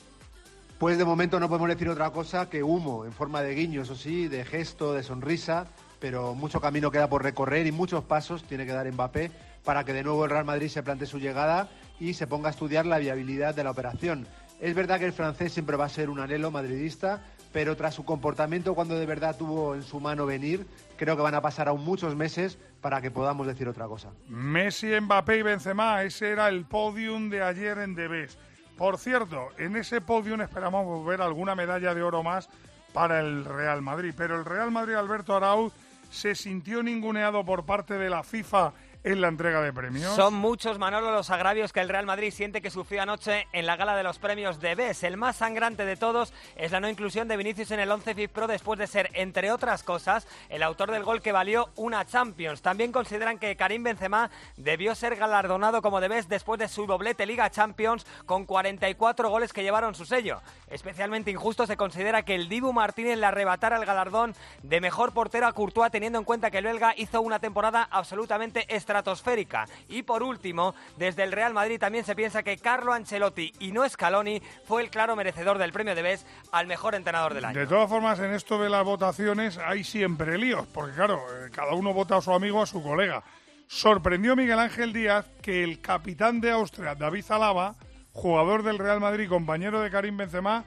Pues 0.78 0.96
de 0.96 1.04
momento 1.04 1.40
no 1.40 1.48
podemos 1.48 1.70
decir 1.70 1.88
otra 1.88 2.10
cosa 2.10 2.48
que 2.48 2.62
humo, 2.62 3.04
en 3.04 3.12
forma 3.12 3.42
de 3.42 3.52
guiño, 3.52 3.82
eso 3.82 3.96
sí, 3.96 4.28
de 4.28 4.44
gesto, 4.44 4.92
de 4.92 5.02
sonrisa, 5.02 5.66
pero 5.98 6.36
mucho 6.36 6.60
camino 6.60 6.92
queda 6.92 7.08
por 7.08 7.24
recorrer 7.24 7.66
y 7.66 7.72
muchos 7.72 8.04
pasos 8.04 8.44
tiene 8.44 8.64
que 8.64 8.72
dar 8.72 8.92
Mbappé 8.92 9.32
para 9.64 9.84
que 9.84 9.92
de 9.92 10.04
nuevo 10.04 10.24
el 10.24 10.30
Real 10.30 10.44
Madrid 10.44 10.68
se 10.68 10.82
plante 10.82 11.06
su 11.06 11.18
llegada 11.18 11.68
y 11.98 12.14
se 12.14 12.26
ponga 12.26 12.48
a 12.48 12.50
estudiar 12.50 12.86
la 12.86 12.98
viabilidad 12.98 13.54
de 13.54 13.64
la 13.64 13.70
operación. 13.70 14.26
Es 14.60 14.74
verdad 14.74 14.98
que 14.98 15.06
el 15.06 15.12
francés 15.12 15.52
siempre 15.52 15.76
va 15.76 15.86
a 15.86 15.88
ser 15.88 16.10
un 16.10 16.20
anhelo 16.20 16.50
madridista, 16.50 17.22
pero 17.52 17.76
tras 17.76 17.94
su 17.94 18.04
comportamiento 18.04 18.74
cuando 18.74 18.98
de 18.98 19.06
verdad 19.06 19.36
tuvo 19.36 19.74
en 19.74 19.82
su 19.82 20.00
mano 20.00 20.26
venir, 20.26 20.66
creo 20.96 21.16
que 21.16 21.22
van 21.22 21.34
a 21.34 21.42
pasar 21.42 21.68
aún 21.68 21.84
muchos 21.84 22.14
meses 22.14 22.58
para 22.80 23.00
que 23.00 23.10
podamos 23.10 23.46
decir 23.46 23.68
otra 23.68 23.86
cosa. 23.86 24.10
Messi, 24.28 24.88
Mbappé 25.00 25.38
y 25.38 25.42
Benzema, 25.42 26.02
ese 26.02 26.30
era 26.30 26.48
el 26.48 26.64
podium 26.64 27.30
de 27.30 27.42
ayer 27.42 27.78
en 27.78 27.94
Debes. 27.94 28.38
Por 28.76 28.98
cierto, 28.98 29.48
en 29.56 29.76
ese 29.76 30.00
podium 30.00 30.40
esperamos 30.40 31.06
ver 31.06 31.20
alguna 31.20 31.54
medalla 31.54 31.94
de 31.94 32.02
oro 32.02 32.22
más 32.22 32.48
para 32.92 33.20
el 33.20 33.44
Real 33.44 33.82
Madrid, 33.82 34.14
pero 34.16 34.36
el 34.36 34.44
Real 34.44 34.70
Madrid 34.70 34.94
Alberto 34.94 35.36
Arauz 35.36 35.72
se 36.10 36.34
sintió 36.34 36.82
ninguneado 36.82 37.44
por 37.44 37.64
parte 37.64 37.94
de 37.94 38.10
la 38.10 38.22
FIFA 38.22 38.72
en 39.04 39.20
la 39.20 39.28
entrega 39.28 39.60
de 39.60 39.72
premios. 39.72 40.14
Son 40.14 40.32
muchos, 40.32 40.78
Manolo, 40.78 41.12
los 41.12 41.28
agravios 41.28 41.74
que 41.74 41.80
el 41.80 41.90
Real 41.90 42.06
Madrid 42.06 42.32
siente 42.32 42.62
que 42.62 42.70
sufrió 42.70 43.02
anoche 43.02 43.46
en 43.52 43.66
la 43.66 43.76
gala 43.76 43.96
de 43.96 44.02
los 44.02 44.18
premios 44.18 44.60
de 44.60 44.74
BES. 44.74 45.04
El 45.04 45.18
más 45.18 45.36
sangrante 45.36 45.84
de 45.84 45.96
todos 45.96 46.32
es 46.56 46.72
la 46.72 46.80
no 46.80 46.88
inclusión 46.88 47.28
de 47.28 47.36
Vinicius 47.36 47.70
en 47.70 47.80
el 47.80 47.90
11 47.90 48.14
FIF 48.14 48.30
Pro 48.30 48.46
después 48.46 48.78
de 48.78 48.86
ser, 48.86 49.10
entre 49.12 49.52
otras 49.52 49.82
cosas, 49.82 50.26
el 50.48 50.62
autor 50.62 50.90
del 50.90 51.04
gol 51.04 51.20
que 51.20 51.32
valió 51.32 51.68
una 51.76 52.06
Champions. 52.06 52.62
También 52.62 52.92
consideran 52.92 53.38
que 53.38 53.56
Karim 53.56 53.82
Benzema 53.82 54.30
debió 54.56 54.94
ser 54.94 55.16
galardonado 55.16 55.82
como 55.82 56.00
de 56.00 56.08
BES 56.08 56.28
después 56.30 56.58
de 56.58 56.68
su 56.68 56.86
doblete 56.86 57.26
Liga 57.26 57.50
Champions 57.50 58.06
con 58.24 58.46
44 58.46 59.28
goles 59.28 59.52
que 59.52 59.62
llevaron 59.62 59.94
su 59.94 60.06
sello. 60.06 60.40
Especialmente 60.68 61.30
injusto 61.30 61.66
se 61.66 61.76
considera 61.76 62.22
que 62.22 62.34
el 62.34 62.48
Dibu 62.48 62.72
Martínez 62.72 63.18
le 63.18 63.26
arrebatara 63.26 63.76
el 63.76 63.84
galardón 63.84 64.34
de 64.62 64.80
mejor 64.80 65.12
portero 65.12 65.46
a 65.46 65.52
Courtois 65.52 65.92
teniendo 65.92 66.18
en 66.18 66.24
cuenta 66.24 66.50
que 66.50 66.58
el 66.58 66.64
belga 66.64 66.94
hizo 66.96 67.20
una 67.20 67.38
temporada 67.38 67.86
absolutamente 67.90 68.60
extraordinaria 68.74 68.93
estratosférica. 68.94 69.66
Y 69.88 70.02
por 70.02 70.22
último, 70.22 70.74
desde 70.96 71.24
el 71.24 71.32
Real 71.32 71.52
Madrid 71.52 71.78
también 71.78 72.04
se 72.04 72.14
piensa 72.14 72.42
que 72.42 72.56
Carlo 72.58 72.92
Ancelotti 72.92 73.52
y 73.58 73.72
no 73.72 73.88
Scaloni 73.88 74.40
fue 74.66 74.82
el 74.82 74.90
claro 74.90 75.16
merecedor 75.16 75.58
del 75.58 75.72
premio 75.72 75.94
de 75.94 76.02
BES 76.02 76.26
al 76.52 76.66
mejor 76.66 76.94
entrenador 76.94 77.34
del 77.34 77.44
año. 77.44 77.58
De 77.58 77.66
todas 77.66 77.88
formas, 77.88 78.20
en 78.20 78.32
esto 78.32 78.58
de 78.58 78.70
las 78.70 78.84
votaciones 78.84 79.58
hay 79.58 79.82
siempre 79.82 80.38
líos, 80.38 80.66
porque 80.72 80.94
claro, 80.94 81.20
eh, 81.32 81.50
cada 81.52 81.74
uno 81.74 81.92
vota 81.92 82.16
a 82.16 82.22
su 82.22 82.32
amigo, 82.32 82.62
a 82.62 82.66
su 82.66 82.82
colega. 82.82 83.22
Sorprendió 83.66 84.36
Miguel 84.36 84.58
Ángel 84.58 84.92
Díaz 84.92 85.26
que 85.42 85.64
el 85.64 85.80
capitán 85.80 86.40
de 86.40 86.50
Austria, 86.52 86.94
David 86.94 87.24
Alaba, 87.30 87.74
jugador 88.12 88.62
del 88.62 88.78
Real 88.78 89.00
Madrid, 89.00 89.28
compañero 89.28 89.80
de 89.80 89.90
Karim 89.90 90.16
Benzema, 90.16 90.64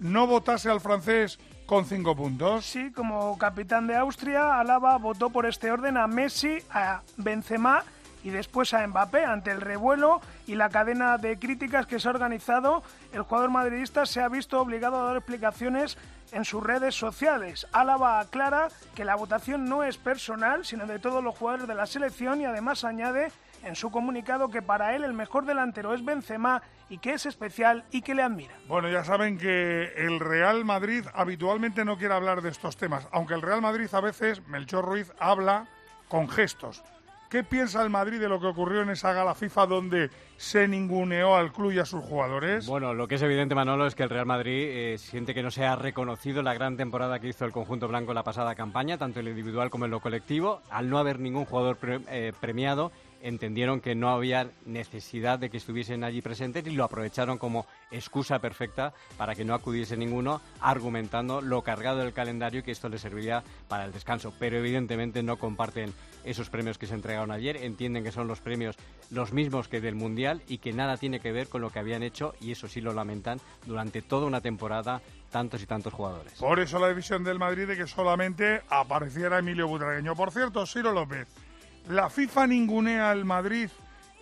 no 0.00 0.26
votase 0.26 0.68
al 0.68 0.80
francés 0.80 1.38
con 1.70 1.84
cinco 1.84 2.16
puntos. 2.16 2.66
Sí, 2.66 2.90
como 2.90 3.38
capitán 3.38 3.86
de 3.86 3.94
Austria, 3.94 4.58
Alaba 4.58 4.98
votó 4.98 5.30
por 5.30 5.46
este 5.46 5.70
orden 5.70 5.96
a 5.96 6.08
Messi, 6.08 6.58
a 6.68 7.02
Benzema 7.16 7.84
y 8.24 8.30
después 8.30 8.74
a 8.74 8.84
Mbappé. 8.84 9.24
Ante 9.24 9.52
el 9.52 9.60
revuelo 9.60 10.20
y 10.48 10.56
la 10.56 10.68
cadena 10.68 11.16
de 11.16 11.38
críticas 11.38 11.86
que 11.86 12.00
se 12.00 12.08
ha 12.08 12.10
organizado, 12.10 12.82
el 13.12 13.22
jugador 13.22 13.50
madridista 13.50 14.04
se 14.04 14.20
ha 14.20 14.28
visto 14.28 14.60
obligado 14.60 15.00
a 15.00 15.04
dar 15.04 15.16
explicaciones 15.18 15.96
en 16.32 16.44
sus 16.44 16.60
redes 16.60 16.96
sociales. 16.96 17.68
Álava 17.70 18.18
aclara 18.18 18.66
que 18.96 19.04
la 19.04 19.14
votación 19.14 19.66
no 19.66 19.84
es 19.84 19.96
personal, 19.96 20.64
sino 20.64 20.88
de 20.88 20.98
todos 20.98 21.22
los 21.22 21.38
jugadores 21.38 21.68
de 21.68 21.76
la 21.76 21.86
selección 21.86 22.40
y 22.40 22.46
además 22.46 22.82
añade 22.82 23.30
en 23.64 23.76
su 23.76 23.90
comunicado 23.90 24.48
que 24.48 24.62
para 24.62 24.94
él 24.94 25.04
el 25.04 25.12
mejor 25.12 25.44
delantero 25.44 25.94
es 25.94 26.04
Benzema 26.04 26.62
y 26.88 26.98
que 26.98 27.12
es 27.12 27.26
especial 27.26 27.84
y 27.90 28.02
que 28.02 28.14
le 28.14 28.22
admira. 28.22 28.54
Bueno, 28.68 28.88
ya 28.88 29.04
saben 29.04 29.38
que 29.38 29.92
el 29.96 30.20
Real 30.20 30.64
Madrid 30.64 31.04
habitualmente 31.14 31.84
no 31.84 31.96
quiere 31.96 32.14
hablar 32.14 32.42
de 32.42 32.50
estos 32.50 32.76
temas, 32.76 33.08
aunque 33.12 33.34
el 33.34 33.42
Real 33.42 33.62
Madrid 33.62 33.88
a 33.92 34.00
veces, 34.00 34.46
Melchor 34.48 34.84
Ruiz, 34.84 35.12
habla 35.18 35.66
con 36.08 36.28
gestos. 36.28 36.82
¿Qué 37.30 37.44
piensa 37.44 37.80
el 37.84 37.90
Madrid 37.90 38.18
de 38.18 38.28
lo 38.28 38.40
que 38.40 38.48
ocurrió 38.48 38.82
en 38.82 38.90
esa 38.90 39.12
gala 39.12 39.36
FIFA 39.36 39.66
donde 39.66 40.10
se 40.36 40.66
ninguneó 40.66 41.36
al 41.36 41.52
club 41.52 41.70
y 41.70 41.78
a 41.78 41.84
sus 41.84 42.02
jugadores? 42.02 42.66
Bueno, 42.66 42.92
lo 42.92 43.06
que 43.06 43.14
es 43.14 43.22
evidente, 43.22 43.54
Manolo, 43.54 43.86
es 43.86 43.94
que 43.94 44.02
el 44.02 44.10
Real 44.10 44.26
Madrid 44.26 44.66
eh, 44.68 44.98
siente 44.98 45.32
que 45.32 45.44
no 45.44 45.52
se 45.52 45.64
ha 45.64 45.76
reconocido 45.76 46.42
la 46.42 46.54
gran 46.54 46.76
temporada 46.76 47.20
que 47.20 47.28
hizo 47.28 47.44
el 47.44 47.52
conjunto 47.52 47.86
blanco 47.86 48.10
en 48.10 48.16
la 48.16 48.24
pasada 48.24 48.56
campaña, 48.56 48.98
tanto 48.98 49.20
en 49.20 49.26
lo 49.26 49.30
individual 49.30 49.70
como 49.70 49.84
en 49.84 49.92
lo 49.92 50.00
colectivo, 50.00 50.60
al 50.70 50.90
no 50.90 50.98
haber 50.98 51.20
ningún 51.20 51.44
jugador 51.44 51.78
eh, 52.08 52.32
premiado 52.40 52.90
entendieron 53.22 53.80
que 53.80 53.94
no 53.94 54.10
había 54.10 54.50
necesidad 54.64 55.38
de 55.38 55.50
que 55.50 55.56
estuviesen 55.56 56.04
allí 56.04 56.22
presentes 56.22 56.66
y 56.66 56.70
lo 56.70 56.84
aprovecharon 56.84 57.38
como 57.38 57.66
excusa 57.90 58.38
perfecta 58.38 58.92
para 59.16 59.34
que 59.34 59.44
no 59.44 59.54
acudiese 59.54 59.96
ninguno, 59.96 60.40
argumentando 60.60 61.40
lo 61.40 61.62
cargado 61.62 61.98
del 61.98 62.12
calendario 62.12 62.60
y 62.60 62.62
que 62.62 62.72
esto 62.72 62.88
les 62.88 63.00
serviría 63.00 63.42
para 63.68 63.84
el 63.84 63.92
descanso. 63.92 64.32
Pero 64.38 64.58
evidentemente 64.58 65.22
no 65.22 65.38
comparten 65.38 65.92
esos 66.24 66.50
premios 66.50 66.78
que 66.78 66.86
se 66.86 66.94
entregaron 66.94 67.30
ayer, 67.30 67.56
entienden 67.56 68.04
que 68.04 68.12
son 68.12 68.28
los 68.28 68.40
premios 68.40 68.76
los 69.10 69.32
mismos 69.32 69.68
que 69.68 69.80
del 69.80 69.94
Mundial 69.94 70.42
y 70.48 70.58
que 70.58 70.72
nada 70.72 70.96
tiene 70.96 71.20
que 71.20 71.32
ver 71.32 71.48
con 71.48 71.60
lo 71.60 71.70
que 71.70 71.78
habían 71.78 72.02
hecho, 72.02 72.34
y 72.40 72.52
eso 72.52 72.68
sí 72.68 72.80
lo 72.80 72.92
lamentan, 72.92 73.40
durante 73.66 74.02
toda 74.02 74.26
una 74.26 74.40
temporada 74.40 75.00
tantos 75.30 75.62
y 75.62 75.66
tantos 75.66 75.92
jugadores. 75.92 76.34
Por 76.34 76.60
eso 76.60 76.78
la 76.78 76.88
división 76.88 77.24
del 77.24 77.38
Madrid 77.38 77.66
de 77.66 77.76
que 77.76 77.86
solamente 77.86 78.62
apareciera 78.68 79.38
Emilio 79.38 79.68
Butragueño. 79.68 80.14
Por 80.14 80.30
cierto, 80.30 80.66
Ciro 80.66 80.92
López. 80.92 81.26
La 81.90 82.08
FIFA 82.08 82.46
ningunea 82.46 83.10
al 83.10 83.24
Madrid 83.24 83.68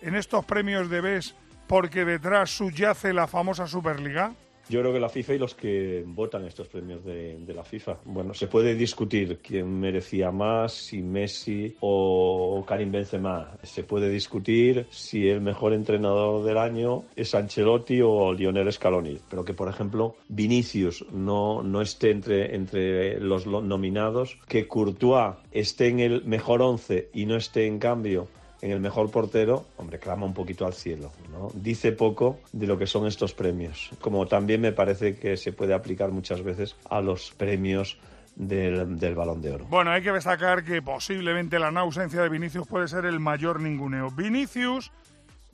en 0.01 0.15
estos 0.15 0.43
premios 0.43 0.89
de 0.89 1.01
BES 1.01 1.35
porque 1.67 2.03
detrás 2.03 2.49
subyace 2.49 3.13
la 3.13 3.27
famosa 3.27 3.67
Superliga. 3.67 4.33
Yo 4.69 4.81
creo 4.81 4.93
que 4.93 4.99
la 4.99 5.09
FIFA 5.09 5.33
y 5.33 5.37
los 5.39 5.55
que 5.55 6.03
votan 6.05 6.45
estos 6.45 6.67
premios 6.67 7.03
de, 7.03 7.39
la 7.55 7.63
FIFA. 7.63 7.97
Bueno, 8.05 8.35
se 8.35 8.45
puede 8.45 8.75
discutir 8.75 9.39
quién 9.41 9.79
merecía 9.79 10.31
más, 10.31 10.73
si 10.73 11.01
Messi 11.01 11.75
o 11.79 12.63
Karim 12.67 12.91
Benzema. 12.91 13.57
Se 13.63 13.83
puede 13.83 14.09
discutir 14.09 14.85
si 14.91 15.27
el 15.27 15.41
mejor 15.41 15.73
entrenador 15.73 16.45
del 16.45 16.59
año 16.59 17.05
es 17.15 17.33
Ancelotti 17.33 17.99
o 18.01 18.31
Lionel 18.31 18.71
Scaloni. 18.71 19.17
Pero 19.27 19.43
que, 19.43 19.55
por 19.55 19.69
ejemplo, 19.69 20.15
Vinicius 20.27 21.03
no, 21.11 21.63
no 21.63 21.81
esté 21.81 22.11
entre, 22.11 22.55
entre 22.55 23.19
los 23.19 23.47
nominados, 23.47 24.37
que 24.47 24.67
Courtois 24.67 25.33
esté 25.51 25.87
en 25.87 25.99
el 25.99 26.25
mejor 26.25 26.61
once 26.61 27.09
y 27.11 27.25
no 27.25 27.35
esté 27.35 27.65
en 27.65 27.79
cambio 27.79 28.27
en 28.61 28.71
el 28.71 28.79
mejor 28.79 29.09
portero, 29.09 29.65
hombre, 29.77 29.99
clama 29.99 30.25
un 30.25 30.33
poquito 30.33 30.65
al 30.65 30.73
cielo, 30.73 31.11
¿no? 31.31 31.49
Dice 31.53 31.91
poco 31.91 32.39
de 32.51 32.67
lo 32.67 32.77
que 32.77 32.87
son 32.87 33.07
estos 33.07 33.33
premios, 33.33 33.89
como 34.01 34.27
también 34.27 34.61
me 34.61 34.71
parece 34.71 35.17
que 35.17 35.37
se 35.37 35.53
puede 35.53 35.73
aplicar 35.73 36.11
muchas 36.11 36.41
veces 36.41 36.75
a 36.89 37.01
los 37.01 37.31
premios 37.31 37.97
del, 38.35 38.97
del, 38.97 39.15
balón 39.15 39.41
de 39.41 39.51
oro. 39.51 39.65
Bueno, 39.69 39.91
hay 39.91 40.01
que 40.01 40.11
destacar 40.11 40.63
que 40.63 40.81
posiblemente 40.81 41.59
la 41.59 41.67
ausencia 41.67 42.21
de 42.21 42.29
Vinicius 42.29 42.67
puede 42.67 42.87
ser 42.87 43.05
el 43.05 43.19
mayor 43.19 43.61
ninguneo. 43.61 44.11
Vinicius, 44.11 44.91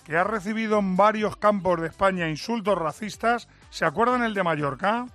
que 0.05 0.17
ha 0.17 0.23
recibido 0.23 0.79
en 0.79 0.95
varios 0.95 1.37
campos 1.37 1.81
de 1.81 1.87
España 1.87 2.29
insultos 2.29 2.77
racistas, 2.77 3.47
¿se 3.69 3.85
acuerdan 3.85 4.23
el 4.23 4.33
de 4.33 4.43
Mallorca? 4.43 5.07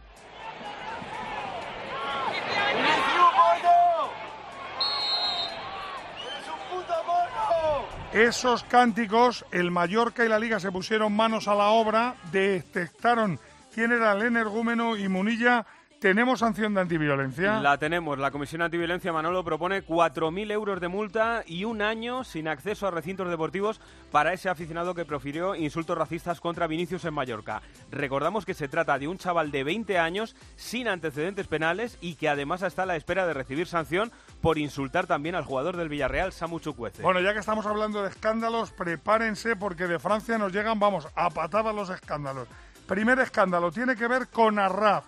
Esos 8.13 8.65
cánticos, 8.65 9.45
el 9.53 9.71
Mallorca 9.71 10.25
y 10.25 10.29
la 10.29 10.41
Liga 10.41 10.59
se 10.59 10.73
pusieron 10.73 11.15
manos 11.15 11.47
a 11.47 11.55
la 11.55 11.69
obra, 11.69 12.17
detectaron 12.33 13.39
quién 13.73 13.93
era 13.93 14.11
el 14.13 14.23
energúmeno 14.23 14.97
y 14.97 15.09
Munilla 15.09 15.65
¿Tenemos 16.01 16.39
sanción 16.39 16.73
de 16.73 16.81
antiviolencia? 16.81 17.61
La 17.61 17.77
tenemos. 17.77 18.19
La 18.19 18.31
Comisión 18.31 18.63
Antiviolencia 18.63 19.13
Manolo 19.13 19.45
propone 19.45 19.85
4.000 19.85 20.51
euros 20.51 20.81
de 20.81 20.89
multa 20.89 21.45
y 21.47 21.65
un 21.65 21.83
año 21.83 22.25
sin 22.25 22.49
acceso 22.49 22.87
a 22.87 22.91
recintos 22.91 23.29
deportivos 23.29 23.83
para 24.11 24.33
ese 24.33 24.49
aficionado 24.49 24.95
que 24.95 25.05
profirió 25.05 25.55
insultos 25.55 25.99
racistas 25.99 26.41
contra 26.41 26.67
Vinicius 26.67 27.05
en 27.05 27.13
Mallorca. 27.13 27.61
Recordamos 27.91 28.47
que 28.47 28.55
se 28.55 28.67
trata 28.67 28.99
de 28.99 29.09
un 29.09 29.19
chaval 29.19 29.51
de 29.51 29.63
20 29.63 29.99
años 29.99 30.37
sin 30.57 30.89
antecedentes 30.89 31.49
penales 31.49 31.99
y 32.01 32.15
que 32.15 32.31
además 32.31 32.63
está 32.63 32.85
a 32.85 32.87
la 32.87 32.97
espera 32.97 33.27
de 33.27 33.35
recibir 33.35 33.67
sanción 33.67 34.11
por 34.41 34.59
insultar 34.59 35.07
también 35.07 35.35
al 35.35 35.45
jugador 35.45 35.77
del 35.77 35.89
Villarreal, 35.89 36.33
Samu 36.33 36.61
Chukwueze. 36.61 37.03
Bueno, 37.03 37.21
ya 37.21 37.33
que 37.33 37.41
estamos 37.41 37.67
hablando 37.67 38.03
de 38.03 38.09
escándalos, 38.09 38.71
prepárense 38.71 39.57
porque 39.57 39.87
de 39.87 39.99
Francia 39.99 40.39
nos 40.39 40.53
llegan, 40.53 40.79
vamos, 40.79 41.07
a 41.15 41.31
patadas 41.31 41.75
los 41.75 41.91
escándalos. 41.91 42.49
Primer 42.87 43.19
escándalo 43.21 43.71
tiene 43.71 43.97
que 43.97 44.09
ver 44.09 44.29
con 44.29 44.59
Arraf. 44.59 45.05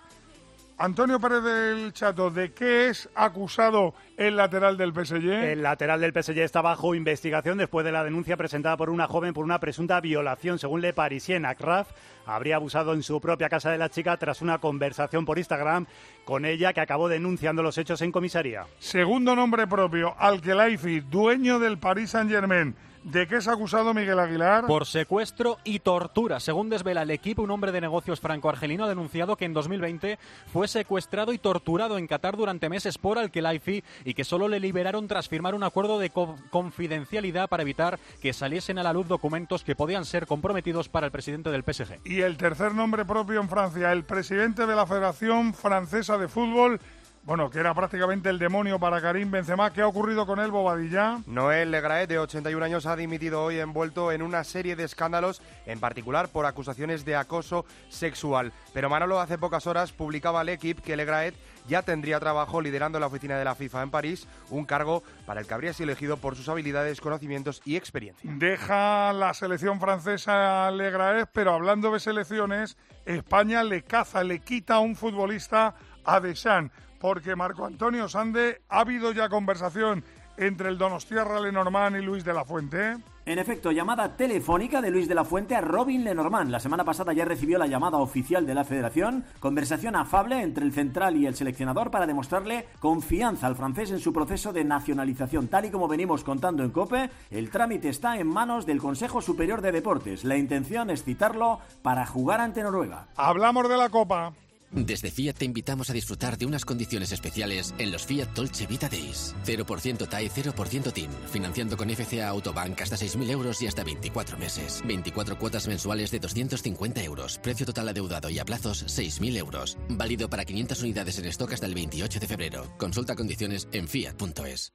Antonio 0.77 1.19
Pérez 1.19 1.43
del 1.43 1.93
Chato, 1.93 2.31
¿de 2.31 2.51
qué 2.51 2.89
es 2.89 3.07
acusado 3.13 3.93
el 4.17 4.35
lateral 4.35 4.75
del 4.75 4.91
PSG? 4.91 5.29
El 5.29 5.61
lateral 5.61 6.01
del 6.01 6.11
PSG 6.11 6.39
está 6.39 6.61
bajo 6.61 6.95
investigación 6.95 7.59
después 7.59 7.85
de 7.85 7.91
la 7.91 8.03
denuncia 8.03 8.37
presentada 8.37 8.75
por 8.75 8.89
una 8.89 9.07
joven 9.07 9.33
por 9.33 9.45
una 9.45 9.59
presunta 9.59 10.01
violación. 10.01 10.57
Según 10.57 10.81
Le 10.81 10.91
Parisien, 10.91 11.45
Akraf 11.45 11.91
habría 12.25 12.55
abusado 12.55 12.93
en 12.93 13.03
su 13.03 13.21
propia 13.21 13.49
casa 13.49 13.69
de 13.69 13.77
la 13.77 13.89
chica 13.89 14.17
tras 14.17 14.41
una 14.41 14.57
conversación 14.57 15.25
por 15.25 15.37
Instagram 15.37 15.85
con 16.25 16.43
ella 16.43 16.73
que 16.73 16.81
acabó 16.81 17.07
denunciando 17.07 17.61
los 17.61 17.77
hechos 17.77 18.01
en 18.01 18.11
comisaría. 18.11 18.65
Segundo 18.79 19.35
nombre 19.35 19.67
propio, 19.67 20.15
Al-Khelaifi, 20.17 21.01
dueño 21.01 21.59
del 21.59 21.77
Paris 21.77 22.09
Saint-Germain. 22.11 22.75
¿De 23.03 23.27
qué 23.27 23.35
es 23.35 23.49
acusado 23.49 23.93
Miguel 23.93 24.17
Aguilar? 24.17 24.65
Por 24.65 24.85
secuestro 24.85 25.57
y 25.65 25.79
tortura. 25.79 26.39
Según 26.39 26.69
desvela 26.69 27.01
el 27.01 27.11
equipo, 27.11 27.41
un 27.41 27.51
hombre 27.51 27.73
de 27.73 27.81
negocios 27.81 28.21
franco-argelino 28.21 28.85
ha 28.85 28.87
denunciado 28.87 29.35
que 29.35 29.43
en 29.43 29.53
2020 29.53 30.17
fue 30.53 30.69
secuestrado 30.69 31.33
y 31.33 31.37
torturado 31.37 31.97
en 31.97 32.07
Qatar 32.07 32.37
durante 32.37 32.69
meses 32.69 32.97
por 32.97 33.19
Al-Khelaifi 33.19 33.83
y 34.05 34.13
que 34.13 34.23
solo 34.23 34.47
le 34.47 34.61
liberaron 34.61 35.09
tras 35.09 35.27
firmar 35.27 35.53
un 35.53 35.63
acuerdo 35.63 35.99
de 35.99 36.11
confidencialidad 36.49 37.49
para 37.49 37.63
evitar 37.63 37.99
que 38.21 38.31
saliesen 38.31 38.79
a 38.79 38.83
la 38.83 38.93
luz 38.93 39.09
documentos 39.09 39.65
que 39.65 39.75
podían 39.75 40.05
ser 40.05 40.25
comprometidos 40.25 40.87
para 40.87 41.07
el 41.07 41.11
presidente 41.11 41.51
del 41.51 41.63
PSG. 41.63 41.99
Y 42.05 42.21
el 42.21 42.37
tercer 42.37 42.73
nombre 42.73 43.03
propio 43.03 43.41
en 43.41 43.49
Francia, 43.49 43.91
el 43.91 44.05
presidente 44.05 44.65
de 44.65 44.75
la 44.75 44.87
Federación 44.87 45.53
Francesa 45.53 46.17
de 46.17 46.29
Fútbol, 46.29 46.79
bueno, 47.25 47.49
que 47.49 47.59
era 47.59 47.73
prácticamente 47.73 48.29
el 48.29 48.37
demonio 48.37 48.79
para 48.79 49.01
Karim 49.01 49.31
Benzema. 49.31 49.71
¿Qué 49.71 49.81
ha 49.81 49.87
ocurrido 49.87 50.25
con 50.25 50.39
él, 50.39 50.51
Bobadilla? 50.51 51.19
Noel 51.25 51.71
Legraet, 51.71 52.09
de 52.09 52.19
81 52.19 52.65
años, 52.65 52.85
ha 52.85 52.97
dimitido 52.97 53.41
hoy 53.41 53.59
envuelto 53.59 54.11
en 54.11 54.21
una 54.21 54.43
serie 54.43 54.75
de 54.75 54.83
escándalos, 54.83 55.41
en 55.65 55.79
particular 55.79 56.27
por 56.27 56.45
acusaciones 56.45 57.05
de 57.05 57.15
acoso 57.15 57.65
sexual. 57.87 58.51
Pero 58.73 58.89
Manolo 58.89 59.21
hace 59.21 59.37
pocas 59.37 59.67
horas 59.67 59.93
publicaba 59.93 60.41
al 60.41 60.49
equipo 60.49 60.83
que 60.83 60.97
Legraet 60.97 61.33
ya 61.65 61.81
tendría 61.81 62.19
trabajo 62.19 62.59
liderando 62.59 62.99
la 62.99 63.07
oficina 63.07 63.37
de 63.37 63.45
la 63.45 63.55
FIFA 63.55 63.83
en 63.83 63.91
París, 63.91 64.27
un 64.49 64.65
cargo 64.65 65.01
para 65.25 65.39
el 65.39 65.47
que 65.47 65.53
habría 65.53 65.71
sido 65.71 65.91
elegido 65.91 66.17
por 66.17 66.35
sus 66.35 66.49
habilidades, 66.49 66.99
conocimientos 66.99 67.61
y 67.63 67.77
experiencia. 67.77 68.29
Deja 68.33 69.13
la 69.13 69.33
selección 69.33 69.79
francesa 69.79 70.69
Legraet, 70.71 71.29
pero 71.31 71.53
hablando 71.53 71.93
de 71.93 72.01
selecciones, 72.01 72.75
España 73.05 73.63
le 73.63 73.83
caza, 73.83 74.25
le 74.25 74.39
quita 74.39 74.75
a 74.75 74.79
un 74.79 74.97
futbolista 74.97 75.75
a 76.03 76.19
Deschamps 76.19 76.73
porque 77.03 77.35
Marco 77.35 77.65
Antonio 77.65 78.07
Sande, 78.07 78.61
¿ha 78.69 78.79
habido 78.79 79.11
ya 79.11 79.27
conversación 79.27 80.05
entre 80.37 80.69
el 80.69 80.77
Donostierra 80.77 81.41
Lenormand 81.41 81.97
y 81.97 82.01
Luis 82.01 82.23
de 82.23 82.33
la 82.33 82.45
Fuente? 82.45 82.95
En 83.25 83.39
efecto, 83.39 83.73
llamada 83.73 84.15
telefónica 84.15 84.81
de 84.81 84.89
Luis 84.89 85.09
de 85.09 85.15
la 85.15 85.25
Fuente 85.25 85.53
a 85.53 85.59
Robin 85.59 86.05
Lenormand. 86.05 86.49
La 86.49 86.61
semana 86.61 86.85
pasada 86.85 87.11
ya 87.11 87.25
recibió 87.25 87.57
la 87.57 87.67
llamada 87.67 87.97
oficial 87.97 88.45
de 88.45 88.55
la 88.55 88.63
federación, 88.63 89.25
conversación 89.41 89.97
afable 89.97 90.41
entre 90.41 90.63
el 90.63 90.71
central 90.71 91.17
y 91.17 91.25
el 91.25 91.35
seleccionador 91.35 91.91
para 91.91 92.07
demostrarle 92.07 92.69
confianza 92.79 93.47
al 93.47 93.57
francés 93.57 93.91
en 93.91 93.99
su 93.99 94.13
proceso 94.13 94.53
de 94.53 94.63
nacionalización. 94.63 95.49
Tal 95.49 95.65
y 95.65 95.71
como 95.71 95.89
venimos 95.89 96.23
contando 96.23 96.63
en 96.63 96.71
COPE, 96.71 97.09
el 97.31 97.49
trámite 97.49 97.89
está 97.89 98.17
en 98.17 98.27
manos 98.27 98.65
del 98.65 98.79
Consejo 98.79 99.21
Superior 99.21 99.59
de 99.59 99.73
Deportes. 99.73 100.23
La 100.23 100.37
intención 100.37 100.89
es 100.89 101.03
citarlo 101.03 101.59
para 101.81 102.05
jugar 102.05 102.39
ante 102.39 102.63
Noruega. 102.63 103.07
Hablamos 103.17 103.67
de 103.67 103.75
la 103.75 103.89
Copa. 103.89 104.31
Desde 104.75 105.11
Fiat 105.11 105.37
te 105.37 105.45
invitamos 105.45 105.91
a 105.91 105.93
disfrutar 105.93 106.35
de 106.35 106.47
unas 106.47 106.65
condiciones 106.65 107.11
especiales 107.11 107.75
en 107.77 107.91
los 107.91 108.07
Fiat 108.07 108.29
Dolce 108.29 108.65
Vita 108.65 108.89
Days. 108.89 109.35
0% 109.45 110.09
TAE, 110.09 110.31
0% 110.31 110.91
TIN. 110.91 111.11
Financiando 111.31 111.77
con 111.77 111.89
FCA 111.91 112.29
Autobank 112.29 112.81
hasta 112.81 112.95
6.000 112.95 113.29
euros 113.29 113.61
y 113.61 113.67
hasta 113.67 113.83
24 113.83 114.37
meses. 114.37 114.81
24 114.85 115.37
cuotas 115.37 115.67
mensuales 115.67 116.09
de 116.09 116.19
250 116.19 117.03
euros. 117.03 117.37
Precio 117.37 117.67
total 117.67 117.89
adeudado 117.89 118.31
y 118.31 118.39
a 118.39 118.45
plazos 118.45 118.83
6.000 118.87 119.37
euros. 119.37 119.77
Válido 119.89 120.27
para 120.27 120.43
500 120.43 120.81
unidades 120.81 121.19
en 121.19 121.25
stock 121.25 121.53
hasta 121.53 121.67
el 121.67 121.75
28 121.75 122.19
de 122.19 122.27
febrero. 122.27 122.73
Consulta 122.77 123.15
condiciones 123.15 123.67
en 123.73 123.87
fiat.es. 123.87 124.73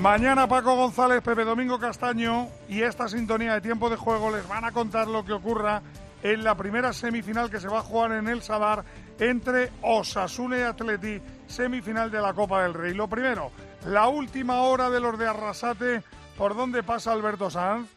Mañana 0.00 0.48
Paco 0.48 0.74
González, 0.74 1.22
Pepe 1.22 1.44
Domingo 1.44 1.78
Castaño 1.78 2.48
y 2.68 2.82
esta 2.82 3.08
sintonía 3.08 3.54
de 3.54 3.60
tiempo 3.60 3.88
de 3.88 3.96
juego 3.96 4.32
les 4.32 4.46
van 4.48 4.64
a 4.64 4.72
contar 4.72 5.06
lo 5.06 5.24
que 5.24 5.32
ocurra 5.32 5.82
en 6.24 6.42
la 6.42 6.56
primera 6.56 6.92
semifinal 6.92 7.50
que 7.50 7.60
se 7.60 7.68
va 7.68 7.78
a 7.78 7.82
jugar 7.82 8.12
en 8.12 8.28
el 8.28 8.42
Sadar 8.42 8.82
entre 9.20 9.70
Osasuna 9.82 10.58
y 10.58 10.62
Atleti, 10.62 11.20
semifinal 11.46 12.10
de 12.10 12.20
la 12.20 12.32
Copa 12.32 12.62
del 12.62 12.74
Rey. 12.74 12.94
Lo 12.94 13.06
primero, 13.08 13.52
la 13.86 14.08
última 14.08 14.62
hora 14.62 14.88
de 14.88 15.00
los 15.00 15.18
de 15.18 15.28
Arrasate, 15.28 16.02
¿por 16.36 16.56
dónde 16.56 16.82
pasa 16.82 17.12
Alberto 17.12 17.50
Sanz? 17.50 17.93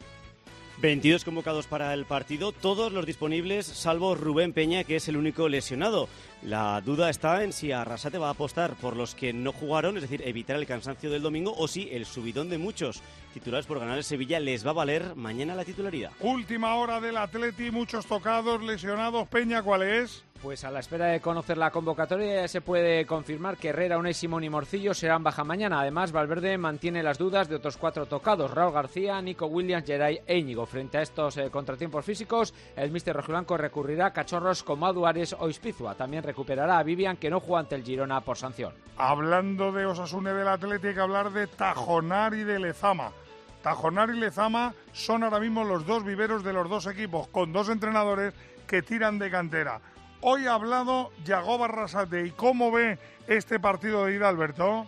22 0.80 1.26
convocados 1.26 1.66
para 1.66 1.92
el 1.96 2.06
partido, 2.06 2.52
todos 2.52 2.92
los 2.92 3.08
disponibles, 3.08 3.66
salvo 3.66 4.14
Rubén 4.14 4.54
Peña, 4.54 4.84
que 4.84 4.98
es 4.98 5.08
el 5.08 5.18
único 5.18 5.50
lesionado. 5.50 6.08
La 6.44 6.80
duda 6.82 7.10
está 7.10 7.44
en 7.44 7.52
si 7.52 7.72
Arrasate 7.72 8.20
va 8.20 8.28
a 8.28 8.32
apostar 8.32 8.76
por 8.76 8.96
los 8.96 9.16
que 9.16 9.34
no 9.34 9.52
jugaron, 9.54 9.96
es 9.96 10.04
decir, 10.04 10.22
evitar 10.24 10.56
el 10.56 10.68
cansancio 10.68 11.10
del 11.10 11.24
domingo, 11.24 11.56
o 11.58 11.68
si 11.68 11.90
el 11.92 12.06
subidón 12.06 12.50
de 12.50 12.60
muchos 12.60 13.02
titulares 13.34 13.66
por 13.66 13.80
ganar 13.80 13.98
el 13.98 14.04
Sevilla 14.04 14.40
les 14.40 14.66
va 14.66 14.70
a 14.70 14.74
valer 14.76 15.16
mañana 15.16 15.56
la 15.56 15.66
titularidad. 15.66 16.12
Última 16.20 16.76
hora 16.76 17.02
del 17.02 17.18
Atleti, 17.18 17.72
muchos 17.72 18.06
tocados, 18.06 18.62
lesionados. 18.62 19.28
Peña, 19.30 19.64
¿cuál 19.64 19.82
es? 19.82 20.24
Pues 20.42 20.64
a 20.64 20.72
la 20.72 20.80
espera 20.80 21.08
de 21.08 21.20
conocer 21.20 21.58
la 21.58 21.72
convocatoria 21.72 22.42
ya 22.42 22.48
se 22.48 22.62
puede 22.62 23.06
confirmar 23.06 23.58
que 23.58 23.70
Herrera, 23.70 23.98
Unai 23.98 24.14
Simón 24.14 24.44
y 24.44 24.50
Morcillo 24.50 24.94
serán 24.94 25.24
baja 25.24 25.44
mañana. 25.44 25.82
Además, 25.82 26.12
Valverde 26.12 26.58
mantiene 26.60 27.02
las 27.02 27.18
dudas 27.18 27.50
de 27.50 27.56
otros 27.56 27.76
cuatro 27.76 28.06
tocados, 28.06 28.52
Raúl 28.52 28.72
García, 28.72 29.20
Nico 29.20 29.48
Williams, 29.48 29.86
Geray 29.86 30.22
e 30.28 30.38
Íñigo. 30.38 30.66
Frente 30.68 31.00
a 31.00 31.02
estos 31.02 31.38
eh, 31.38 31.50
contratiempos 31.50 32.06
físicos, 32.06 32.54
el 32.76 32.92
míster 32.92 33.16
rojiblanco 33.16 33.58
recurrirá 33.58 34.08
a 34.08 34.14
cachorros 34.14 34.64
como 34.64 34.86
a 34.86 34.94
Duares 34.94 35.36
o 35.40 35.50
Ispizua. 35.50 35.96
También 35.96 36.24
recuperará 36.24 36.78
a 36.78 36.84
Vivian, 36.84 37.18
que 37.18 37.32
no 37.32 37.40
juega 37.40 37.62
ante 37.62 37.76
el 37.76 37.84
Girona 37.84 38.22
por 38.22 38.38
sanción. 38.38 38.74
Hablando 38.96 39.72
de 39.72 39.88
Osasune 39.88 40.34
del 40.34 40.48
Atlético, 40.48 40.88
hay 40.88 40.94
que 40.94 41.02
hablar 41.02 41.32
de 41.32 41.48
Tajonar 41.48 42.36
y 42.36 42.44
de 42.44 42.60
Lezama. 42.60 43.12
Tajonar 43.64 44.12
y 44.12 44.20
Lezama 44.20 44.74
son 44.94 45.24
ahora 45.24 45.40
mismo 45.40 45.64
los 45.64 45.86
dos 45.86 46.06
viveros 46.06 46.44
de 46.44 46.54
los 46.54 46.70
dos 46.70 46.86
equipos, 46.86 47.28
con 47.30 47.52
dos 47.52 47.70
entrenadores 47.70 48.34
que 48.68 48.84
tiran 48.84 49.18
de 49.18 49.32
cantera. 49.32 49.82
Hoy 50.30 50.46
ha 50.46 50.56
hablado 50.56 51.12
Yago 51.24 51.58
Barrasate. 51.58 52.26
¿Y 52.26 52.32
cómo 52.32 52.70
ve 52.70 53.00
este 53.30 53.62
partido 53.62 54.04
de 54.04 54.16
ida, 54.16 54.28
Alberto? 54.28 54.86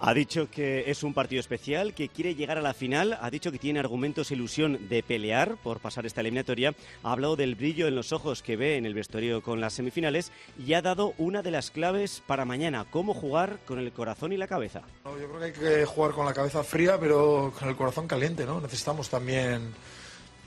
Ha 0.00 0.12
dicho 0.12 0.50
que 0.50 0.90
es 0.90 1.02
un 1.02 1.14
partido 1.14 1.40
especial, 1.40 1.94
que 1.94 2.10
quiere 2.10 2.34
llegar 2.34 2.58
a 2.58 2.60
la 2.60 2.74
final, 2.74 3.16
ha 3.22 3.30
dicho 3.30 3.50
que 3.52 3.58
tiene 3.58 3.80
argumentos 3.80 4.30
e 4.30 4.34
ilusión 4.34 4.86
de 4.90 5.02
pelear 5.02 5.56
por 5.62 5.80
pasar 5.80 6.04
esta 6.04 6.20
eliminatoria, 6.20 6.74
ha 7.02 7.12
hablado 7.12 7.36
del 7.36 7.54
brillo 7.54 7.88
en 7.88 7.94
los 7.94 8.12
ojos 8.12 8.42
que 8.42 8.56
ve 8.56 8.76
en 8.76 8.84
el 8.84 8.92
vestuario 8.92 9.42
con 9.42 9.62
las 9.62 9.72
semifinales 9.72 10.30
y 10.58 10.74
ha 10.74 10.82
dado 10.82 11.14
una 11.16 11.40
de 11.40 11.52
las 11.52 11.70
claves 11.70 12.22
para 12.26 12.44
mañana, 12.44 12.84
cómo 12.90 13.14
jugar 13.14 13.60
con 13.64 13.78
el 13.78 13.92
corazón 13.92 14.34
y 14.34 14.36
la 14.36 14.46
cabeza. 14.46 14.82
yo 15.06 15.26
creo 15.26 15.38
que 15.38 15.44
hay 15.46 15.52
que 15.52 15.86
jugar 15.86 16.12
con 16.12 16.26
la 16.26 16.34
cabeza 16.34 16.62
fría, 16.64 16.98
pero 17.00 17.50
con 17.58 17.66
el 17.66 17.76
corazón 17.76 18.06
caliente, 18.06 18.44
¿no? 18.44 18.60
Necesitamos 18.60 19.08
también 19.08 19.72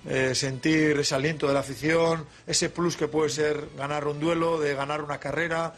eh, 0.08 0.36
sentir 0.36 1.00
ese 1.00 1.16
aliento 1.16 1.48
de 1.48 1.54
la 1.54 1.62
afición, 1.62 2.26
ese 2.46 2.70
plus 2.70 2.98
que 2.98 3.08
puede 3.08 3.30
ser 3.30 3.70
ganar 3.78 4.08
un 4.08 4.20
duelo, 4.20 4.60
de 4.60 4.74
ganar 4.76 5.02
una 5.02 5.20
carrera. 5.20 5.74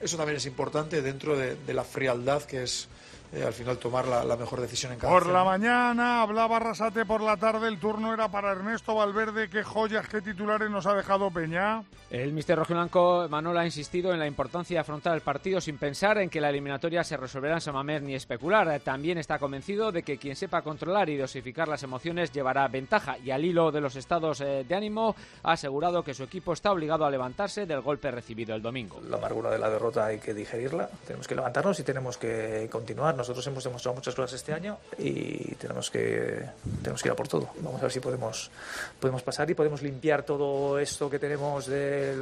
Eso 0.00 0.16
también 0.16 0.36
es 0.36 0.46
importante 0.46 1.00
dentro 1.00 1.36
de, 1.36 1.56
de 1.56 1.74
la 1.74 1.84
frialdad 1.84 2.42
que 2.42 2.64
es 2.64 2.88
eh, 3.32 3.44
al 3.44 3.54
final 3.54 3.78
tomar 3.78 4.06
la, 4.06 4.36
mejor 4.36 4.60
decisión 4.60 4.92
en 4.92 4.98
cada 4.98 5.12
Por 5.12 5.26
la 5.26 5.42
mañana 5.42 6.20
hablaba 6.20 6.58
Rasate, 6.58 7.06
por 7.06 7.22
la 7.22 7.38
tarde 7.38 7.66
el 7.68 7.78
turno 7.78 8.12
era 8.12 8.28
para 8.28 8.52
Ernesto 8.52 8.94
Valverde. 8.94 9.48
¿Qué 9.48 9.62
joyas, 9.62 10.06
qué 10.06 10.20
titulares 10.20 10.70
nos 10.70 10.86
ha 10.86 10.94
dejado 10.94 11.30
Peña? 11.30 11.82
El 12.10 12.34
mister 12.34 12.58
rojiblanco 12.58 13.26
Manuel 13.30 13.56
ha 13.56 13.64
insistido 13.64 14.12
en 14.12 14.18
la 14.18 14.26
importancia 14.26 14.76
de 14.76 14.80
afrontar 14.80 15.14
el 15.14 15.22
partido 15.22 15.62
sin 15.62 15.78
pensar 15.78 16.18
en 16.18 16.28
que 16.28 16.42
la 16.42 16.50
eliminatoria 16.50 17.02
se 17.04 17.16
resolverá 17.16 17.54
en 17.54 17.62
Samamer 17.62 18.02
ni 18.02 18.14
especular. 18.14 18.80
También 18.80 19.16
está 19.16 19.38
convencido 19.38 19.92
de 19.92 20.02
que 20.02 20.18
quien 20.18 20.36
sepa 20.36 20.60
controlar 20.60 21.08
y 21.08 21.16
dosificar 21.16 21.68
las 21.68 21.82
emociones 21.82 22.32
llevará 22.32 22.68
ventaja 22.68 23.16
y 23.16 23.30
al 23.30 23.46
hilo 23.46 23.72
de 23.72 23.80
los 23.80 23.96
estados 23.96 24.42
eh, 24.42 24.66
de 24.68 24.74
ánimo 24.74 25.16
ha 25.42 25.52
asegurado 25.52 26.02
que 26.02 26.12
su 26.12 26.24
equipo 26.24 26.52
está 26.52 26.70
obligado 26.70 27.06
a 27.06 27.10
levantarse 27.10 27.64
del 27.64 27.80
golpe 27.80 28.10
recibido 28.10 28.54
el 28.54 28.60
domingo. 28.60 29.00
La 29.08 29.16
amargura 29.16 29.50
de 29.50 29.58
la 29.58 29.70
derrota 29.70 30.04
hay 30.04 30.18
que 30.18 30.34
digerirla, 30.34 30.90
tenemos 31.06 31.26
que 31.26 31.34
levantarnos 31.34 31.80
y 31.80 31.82
tenemos 31.82 32.18
que 32.18 32.68
continuar 32.70 33.21
nosotros 33.22 33.46
hemos 33.46 33.62
demostrado 33.62 33.94
muchas 33.94 34.14
cosas 34.14 34.32
este 34.34 34.52
año 34.52 34.78
y 34.98 35.54
tenemos 35.54 35.90
que, 35.90 36.44
tenemos 36.82 37.02
que 37.02 37.08
ir 37.08 37.12
a 37.12 37.16
por 37.16 37.28
todo. 37.28 37.48
Vamos 37.60 37.80
a 37.80 37.82
ver 37.82 37.92
si 37.92 38.00
podemos, 38.00 38.50
podemos 38.98 39.22
pasar 39.22 39.48
y 39.50 39.54
podemos 39.54 39.80
limpiar 39.80 40.24
todo 40.24 40.78
esto 40.78 41.08
que 41.08 41.18
tenemos 41.18 41.66
de 41.66 42.16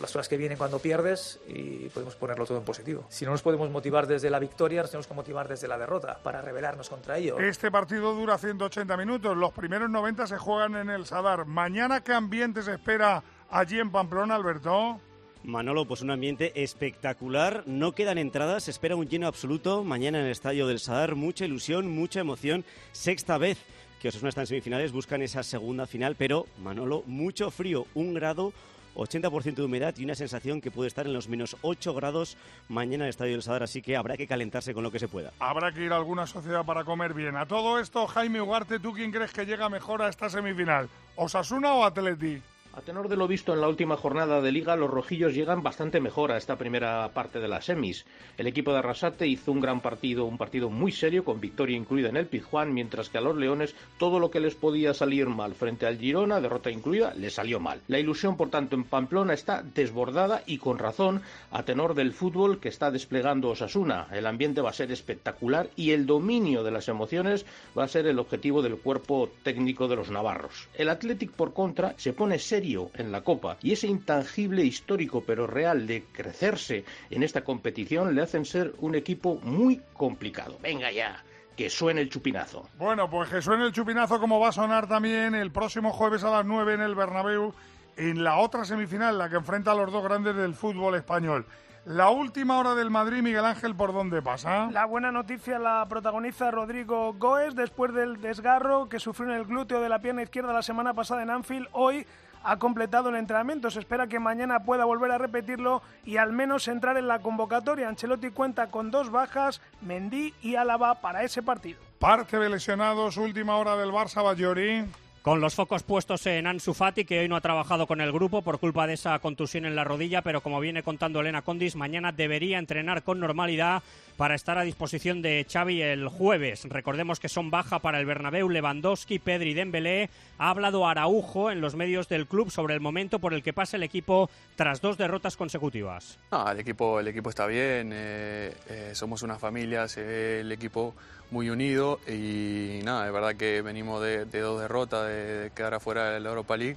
las 0.00 0.10
cosas 0.10 0.28
que 0.28 0.36
vienen 0.36 0.56
cuando 0.56 0.78
pierdes 0.78 1.38
y 1.46 1.88
podemos 1.90 2.14
ponerlo 2.16 2.46
todo 2.46 2.58
en 2.58 2.64
positivo. 2.64 3.04
Si 3.10 3.24
no 3.24 3.32
nos 3.32 3.42
podemos 3.42 3.70
motivar 3.70 4.06
desde 4.06 4.30
la 4.30 4.38
victoria, 4.38 4.82
nos 4.82 4.90
tenemos 4.90 5.06
que 5.06 5.14
motivar 5.14 5.46
desde 5.46 5.68
la 5.68 5.76
derrota 5.76 6.18
para 6.22 6.40
rebelarnos 6.40 6.88
contra 6.88 7.18
ello. 7.18 7.38
Este 7.38 7.70
partido 7.70 8.14
dura 8.14 8.38
180 8.38 8.96
minutos, 8.96 9.36
los 9.36 9.52
primeros 9.52 9.90
90 9.90 10.26
se 10.26 10.38
juegan 10.38 10.76
en 10.76 10.90
el 10.90 11.04
Sadar. 11.04 11.44
Mañana, 11.44 12.02
¿qué 12.02 12.12
ambiente 12.12 12.62
se 12.62 12.72
espera 12.72 13.22
allí 13.50 13.78
en 13.78 13.90
Pamplona, 13.90 14.36
Alberto? 14.36 15.00
Manolo, 15.44 15.86
pues 15.86 16.02
un 16.02 16.10
ambiente 16.10 16.52
espectacular. 16.62 17.64
No 17.66 17.92
quedan 17.92 18.18
entradas, 18.18 18.64
se 18.64 18.70
espera 18.70 18.96
un 18.96 19.08
lleno 19.08 19.26
absoluto. 19.26 19.84
Mañana 19.84 20.18
en 20.18 20.26
el 20.26 20.32
estadio 20.32 20.66
del 20.66 20.80
Sadar, 20.80 21.14
mucha 21.14 21.44
ilusión, 21.44 21.88
mucha 21.88 22.20
emoción. 22.20 22.64
Sexta 22.92 23.38
vez 23.38 23.58
que 24.00 24.08
Osasuna 24.08 24.30
está 24.30 24.42
en 24.42 24.46
semifinales, 24.46 24.92
buscan 24.92 25.22
esa 25.22 25.42
segunda 25.42 25.86
final, 25.86 26.16
pero 26.16 26.46
Manolo, 26.62 27.02
mucho 27.06 27.50
frío, 27.50 27.86
un 27.94 28.14
grado. 28.14 28.52
80% 28.96 29.54
de 29.54 29.62
humedad 29.62 29.94
y 29.96 30.04
una 30.04 30.16
sensación 30.16 30.60
que 30.60 30.72
puede 30.72 30.88
estar 30.88 31.06
en 31.06 31.12
los 31.12 31.28
menos 31.28 31.56
8 31.62 31.94
grados 31.94 32.36
mañana 32.68 32.96
en 32.96 33.02
el 33.02 33.10
Estadio 33.10 33.32
del 33.34 33.42
Sadar, 33.42 33.62
así 33.62 33.82
que 33.82 33.96
habrá 33.96 34.16
que 34.16 34.26
calentarse 34.26 34.74
con 34.74 34.82
lo 34.82 34.90
que 34.90 34.98
se 34.98 35.06
pueda. 35.06 35.32
Habrá 35.38 35.72
que 35.72 35.84
ir 35.84 35.92
a 35.92 35.96
alguna 35.96 36.26
sociedad 36.26 36.64
para 36.64 36.82
comer 36.82 37.14
bien. 37.14 37.36
A 37.36 37.46
todo 37.46 37.78
esto, 37.78 38.08
Jaime 38.08 38.40
Ugarte, 38.40 38.80
¿tú 38.80 38.92
quién 38.92 39.12
crees 39.12 39.32
que 39.32 39.46
llega 39.46 39.68
mejor 39.68 40.02
a 40.02 40.08
esta 40.08 40.28
semifinal? 40.28 40.88
¿Osasuna 41.14 41.72
o 41.74 41.84
Atleti? 41.84 42.42
A 42.72 42.82
tenor 42.82 43.08
de 43.08 43.16
lo 43.16 43.26
visto 43.26 43.52
en 43.52 43.60
la 43.60 43.66
última 43.66 43.96
jornada 43.96 44.40
de 44.40 44.52
liga, 44.52 44.76
los 44.76 44.88
rojillos 44.88 45.34
llegan 45.34 45.60
bastante 45.60 45.98
mejor 45.98 46.30
a 46.30 46.36
esta 46.36 46.54
primera 46.54 47.08
parte 47.12 47.40
de 47.40 47.48
las 47.48 47.64
semis. 47.64 48.06
El 48.38 48.46
equipo 48.46 48.72
de 48.72 48.78
Arrasate 48.78 49.26
hizo 49.26 49.50
un 49.50 49.60
gran 49.60 49.80
partido, 49.80 50.24
un 50.24 50.38
partido 50.38 50.70
muy 50.70 50.92
serio, 50.92 51.24
con 51.24 51.40
victoria 51.40 51.76
incluida 51.76 52.10
en 52.10 52.16
el 52.16 52.28
Pizjuán, 52.28 52.72
mientras 52.72 53.08
que 53.08 53.18
a 53.18 53.22
los 53.22 53.36
leones 53.36 53.74
todo 53.98 54.20
lo 54.20 54.30
que 54.30 54.38
les 54.38 54.54
podía 54.54 54.94
salir 54.94 55.26
mal 55.26 55.54
frente 55.56 55.84
al 55.84 55.98
Girona, 55.98 56.40
derrota 56.40 56.70
incluida, 56.70 57.12
les 57.14 57.34
salió 57.34 57.58
mal. 57.58 57.80
La 57.88 57.98
ilusión, 57.98 58.36
por 58.36 58.50
tanto, 58.50 58.76
en 58.76 58.84
Pamplona 58.84 59.34
está 59.34 59.64
desbordada 59.64 60.44
y 60.46 60.58
con 60.58 60.78
razón 60.78 61.22
a 61.50 61.64
tenor 61.64 61.94
del 61.94 62.12
fútbol 62.12 62.60
que 62.60 62.68
está 62.68 62.92
desplegando 62.92 63.50
Osasuna. 63.50 64.06
El 64.12 64.26
ambiente 64.26 64.60
va 64.60 64.70
a 64.70 64.74
ser 64.74 64.92
espectacular 64.92 65.70
y 65.74 65.90
el 65.90 66.06
dominio 66.06 66.62
de 66.62 66.70
las 66.70 66.88
emociones 66.88 67.44
va 67.76 67.82
a 67.82 67.88
ser 67.88 68.06
el 68.06 68.20
objetivo 68.20 68.62
del 68.62 68.76
cuerpo 68.76 69.28
técnico 69.42 69.88
de 69.88 69.96
los 69.96 70.08
navarros. 70.08 70.68
El 70.74 70.88
Athletic, 70.88 71.32
por 71.32 71.52
contra, 71.52 71.94
se 71.96 72.12
pone 72.12 72.38
serio 72.38 72.59
en 72.62 73.10
la 73.10 73.22
Copa 73.22 73.56
y 73.62 73.72
ese 73.72 73.86
intangible 73.86 74.62
histórico 74.62 75.22
pero 75.26 75.46
real 75.46 75.86
de 75.86 76.04
crecerse 76.12 76.84
en 77.08 77.22
esta 77.22 77.42
competición 77.42 78.14
le 78.14 78.22
hacen 78.22 78.44
ser 78.44 78.74
un 78.78 78.94
equipo 78.94 79.36
muy 79.42 79.80
complicado. 79.94 80.58
Venga 80.62 80.92
ya, 80.92 81.24
que 81.56 81.70
suene 81.70 82.02
el 82.02 82.10
chupinazo. 82.10 82.68
Bueno, 82.76 83.08
pues 83.08 83.30
que 83.30 83.40
suene 83.40 83.64
el 83.64 83.72
chupinazo 83.72 84.20
como 84.20 84.38
va 84.38 84.50
a 84.50 84.52
sonar 84.52 84.86
también 84.86 85.34
el 85.34 85.50
próximo 85.50 85.90
jueves 85.92 86.22
a 86.22 86.30
las 86.30 86.44
9 86.44 86.74
en 86.74 86.80
el 86.82 86.94
Bernabéu 86.94 87.54
en 87.96 88.22
la 88.22 88.36
otra 88.36 88.64
semifinal, 88.64 89.16
la 89.16 89.30
que 89.30 89.36
enfrenta 89.36 89.72
a 89.72 89.74
los 89.74 89.90
dos 89.90 90.04
grandes 90.04 90.36
del 90.36 90.54
fútbol 90.54 90.94
español. 90.96 91.46
La 91.86 92.10
última 92.10 92.58
hora 92.58 92.74
del 92.74 92.90
Madrid, 92.90 93.22
Miguel 93.22 93.44
Ángel, 93.44 93.74
¿por 93.74 93.94
dónde 93.94 94.20
pasa? 94.20 94.70
La 94.70 94.84
buena 94.84 95.10
noticia 95.10 95.58
la 95.58 95.86
protagoniza 95.88 96.50
Rodrigo 96.50 97.14
Goes 97.14 97.54
después 97.54 97.94
del 97.94 98.20
desgarro 98.20 98.90
que 98.90 99.00
sufrió 99.00 99.30
en 99.30 99.36
el 99.36 99.46
glúteo 99.46 99.80
de 99.80 99.88
la 99.88 100.00
pierna 100.00 100.22
izquierda 100.22 100.52
la 100.52 100.62
semana 100.62 100.92
pasada 100.92 101.22
en 101.22 101.30
Anfield. 101.30 101.68
Hoy 101.72 102.06
ha 102.42 102.58
completado 102.58 103.08
el 103.08 103.16
entrenamiento. 103.16 103.70
Se 103.70 103.80
espera 103.80 104.06
que 104.06 104.18
mañana 104.18 104.64
pueda 104.64 104.84
volver 104.84 105.10
a 105.12 105.18
repetirlo 105.18 105.82
y 106.04 106.16
al 106.16 106.32
menos 106.32 106.68
entrar 106.68 106.96
en 106.96 107.08
la 107.08 107.20
convocatoria. 107.20 107.88
Ancelotti 107.88 108.30
cuenta 108.30 108.68
con 108.68 108.90
dos 108.90 109.10
bajas, 109.10 109.60
Mendy 109.80 110.34
y 110.42 110.56
Álava, 110.56 111.00
para 111.00 111.22
ese 111.22 111.42
partido. 111.42 111.80
Parte 111.98 112.38
de 112.38 112.48
lesionados, 112.48 113.16
última 113.16 113.56
hora 113.56 113.76
del 113.76 113.90
Barça, 113.90 114.22
Bayori. 114.22 114.86
Con 115.22 115.42
los 115.42 115.54
focos 115.54 115.82
puestos 115.82 116.24
en 116.26 116.46
Ansu 116.46 116.72
Fati, 116.72 117.04
que 117.04 117.18
hoy 117.18 117.28
no 117.28 117.36
ha 117.36 117.42
trabajado 117.42 117.86
con 117.86 118.00
el 118.00 118.10
grupo 118.10 118.40
por 118.40 118.58
culpa 118.58 118.86
de 118.86 118.94
esa 118.94 119.18
contusión 119.18 119.66
en 119.66 119.76
la 119.76 119.84
rodilla, 119.84 120.22
pero 120.22 120.40
como 120.40 120.60
viene 120.60 120.82
contando 120.82 121.20
Elena 121.20 121.42
Condis, 121.42 121.76
mañana 121.76 122.10
debería 122.10 122.58
entrenar 122.58 123.02
con 123.02 123.20
normalidad 123.20 123.82
para 124.16 124.34
estar 124.34 124.56
a 124.56 124.62
disposición 124.62 125.20
de 125.20 125.46
Xavi 125.50 125.82
el 125.82 126.08
jueves. 126.08 126.64
Recordemos 126.70 127.20
que 127.20 127.28
son 127.28 127.50
baja 127.50 127.80
para 127.80 128.00
el 128.00 128.06
Bernabéu 128.06 128.48
Lewandowski, 128.48 129.18
Pedri, 129.18 129.52
Dembélé. 129.52 130.08
Ha 130.38 130.48
hablado 130.48 130.86
Araujo 130.86 131.50
en 131.50 131.60
los 131.60 131.74
medios 131.74 132.08
del 132.08 132.26
club 132.26 132.50
sobre 132.50 132.72
el 132.72 132.80
momento 132.80 133.18
por 133.18 133.34
el 133.34 133.42
que 133.42 133.52
pasa 133.52 133.76
el 133.76 133.82
equipo 133.82 134.30
tras 134.56 134.80
dos 134.80 134.96
derrotas 134.96 135.36
consecutivas. 135.36 136.18
el 136.50 136.60
equipo, 136.60 136.98
el 136.98 137.08
equipo 137.08 137.28
está 137.28 137.46
bien, 137.46 137.90
eh, 137.92 138.54
eh, 138.70 138.90
somos 138.94 139.22
una 139.22 139.38
familia, 139.38 139.86
se 139.86 140.02
ve 140.02 140.40
el 140.40 140.52
equipo 140.52 140.94
muy 141.30 141.48
unido 141.48 142.00
y 142.08 142.80
nada, 142.84 143.06
es 143.06 143.12
verdad 143.12 143.36
que 143.36 143.62
venimos 143.62 144.02
de, 144.02 144.24
dos 144.26 144.60
derrotas, 144.60 145.06
de, 145.06 145.09
quedar 145.54 145.74
afuera 145.74 146.10
de 146.10 146.20
la 146.20 146.28
Europa 146.30 146.56
League 146.56 146.76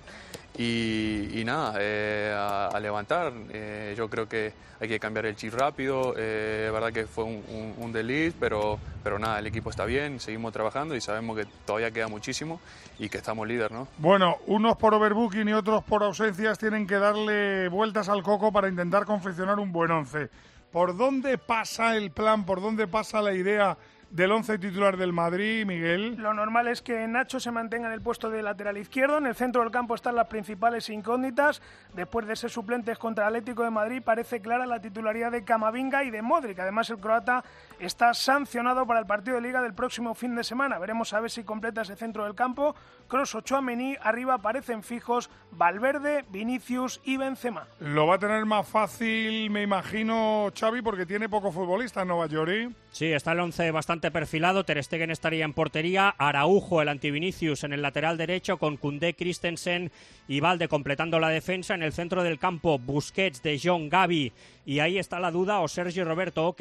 y, 0.57 1.43
nada, 1.45 1.75
eh, 1.79 2.33
a, 2.35 2.79
levantar. 2.79 3.33
Eh, 3.51 3.93
yo 3.97 4.09
creo 4.09 4.27
que 4.27 4.53
hay 4.79 4.87
que 4.87 4.99
cambiar 4.99 5.25
el 5.25 5.35
chip 5.35 5.53
rápido, 5.53 6.13
eh, 6.17 6.69
verdad 6.71 6.91
que 6.91 7.05
fue 7.05 7.23
un, 7.23 7.73
un, 7.77 8.33
pero, 8.39 8.77
pero 9.03 9.17
nada, 9.17 9.39
el 9.39 9.47
equipo 9.47 9.69
está 9.69 9.85
bien, 9.85 10.19
seguimos 10.19 10.51
trabajando 10.51 10.95
y 10.95 11.01
sabemos 11.01 11.37
que 11.37 11.45
todavía 11.65 11.91
queda 11.91 12.07
muchísimo 12.07 12.59
y 12.99 13.07
que 13.07 13.17
estamos 13.17 13.47
líder, 13.47 13.71
¿no? 13.71 13.87
Bueno, 13.97 14.37
unos 14.47 14.75
por 14.77 14.93
overbooking 14.93 15.47
y 15.47 15.53
otros 15.53 15.83
por 15.83 16.03
ausencias 16.03 16.59
tienen 16.59 16.85
que 16.85 16.95
darle 16.95 17.69
vueltas 17.69 18.09
al 18.09 18.21
coco 18.23 18.51
para 18.51 18.67
intentar 18.67 19.05
confeccionar 19.05 19.59
un 19.59 19.71
buen 19.71 19.91
once. 19.91 20.29
¿Por 20.71 20.97
dónde 20.97 21.37
pasa 21.37 21.95
el 21.95 22.11
plan? 22.11 22.45
¿Por 22.45 22.61
dónde 22.61 22.87
pasa 22.87 23.21
la 23.21 23.33
idea? 23.33 23.77
Del 24.13 24.31
once 24.31 24.59
titular 24.59 24.95
del 24.95 25.11
Madrid, 25.11 25.65
Miguel? 25.65 26.15
Lo 26.17 26.35
normal 26.35 26.67
es 26.67 26.83
que 26.83 27.07
Nacho 27.07 27.39
se 27.39 27.49
mantenga 27.49 27.87
en 27.87 27.93
el 27.93 28.01
puesto 28.01 28.29
de 28.29 28.43
lateral 28.43 28.77
izquierdo. 28.77 29.17
En 29.17 29.25
el 29.25 29.33
centro 29.33 29.63
del 29.63 29.71
campo 29.71 29.95
están 29.95 30.15
las 30.15 30.27
principales 30.27 30.87
incógnitas. 30.89 31.63
Después 31.95 32.27
de 32.27 32.35
ser 32.35 32.51
suplentes 32.51 32.99
contra 32.99 33.27
el 33.27 33.35
Atlético 33.35 33.63
de 33.63 33.71
Madrid, 33.71 34.03
parece 34.05 34.39
clara 34.39 34.67
la 34.67 34.79
titularidad 34.79 35.31
de 35.31 35.43
Camavinga 35.43 36.03
y 36.03 36.11
de 36.11 36.21
Modric. 36.21 36.59
Además, 36.59 36.91
el 36.91 36.99
croata 36.99 37.43
está 37.79 38.13
sancionado 38.13 38.85
para 38.85 38.99
el 38.99 39.07
partido 39.07 39.35
de 39.35 39.41
Liga 39.41 39.63
del 39.63 39.73
próximo 39.73 40.13
fin 40.13 40.35
de 40.35 40.43
semana. 40.43 40.77
Veremos 40.77 41.11
a 41.13 41.19
ver 41.19 41.31
si 41.31 41.43
completa 41.43 41.81
ese 41.81 41.95
centro 41.95 42.25
del 42.25 42.35
campo. 42.35 42.75
Cross, 43.07 43.33
Ochoa, 43.33 43.61
Mení, 43.61 43.97
arriba 43.99 44.35
aparecen 44.35 44.83
fijos 44.83 45.31
Valverde, 45.51 46.23
Vinicius 46.29 47.01
y 47.03 47.17
Benzema. 47.17 47.67
Lo 47.79 48.05
va 48.05 48.15
a 48.15 48.19
tener 48.19 48.45
más 48.45 48.67
fácil, 48.67 49.49
me 49.49 49.63
imagino, 49.63 50.51
Xavi, 50.55 50.83
porque 50.83 51.07
tiene 51.07 51.27
poco 51.29 51.51
futbolista 51.51 52.03
en 52.03 52.09
Nueva 52.09 52.27
York. 52.27 52.82
Sí, 52.93 53.11
está 53.11 53.31
el 53.31 53.39
once 53.39 53.71
bastante 53.71 54.11
perfilado. 54.11 54.65
Ter 54.65 54.81
Stegen 54.83 55.09
estaría 55.09 55.45
en 55.45 55.53
portería. 55.53 56.13
Araujo, 56.15 56.79
el 56.79 56.89
antivinicius, 56.89 57.63
en 57.63 57.73
el 57.73 57.81
lateral 57.81 58.19
derecho, 58.19 58.59
con 58.59 58.77
Koundé, 58.77 59.15
Christensen 59.15 59.91
y 60.27 60.41
Valde 60.41 60.67
completando 60.67 61.19
la 61.19 61.29
defensa. 61.29 61.73
En 61.73 61.81
el 61.81 61.91
centro 61.91 62.21
del 62.21 62.37
campo, 62.37 62.77
Busquets, 62.77 63.41
De 63.41 63.59
Jong, 63.59 63.89
Gavi. 63.89 64.31
Y 64.67 64.77
ahí 64.77 64.99
está 64.99 65.19
la 65.19 65.31
duda, 65.31 65.61
o 65.61 65.67
Sergio 65.67 66.05
Roberto 66.05 66.47
o. 66.47 66.55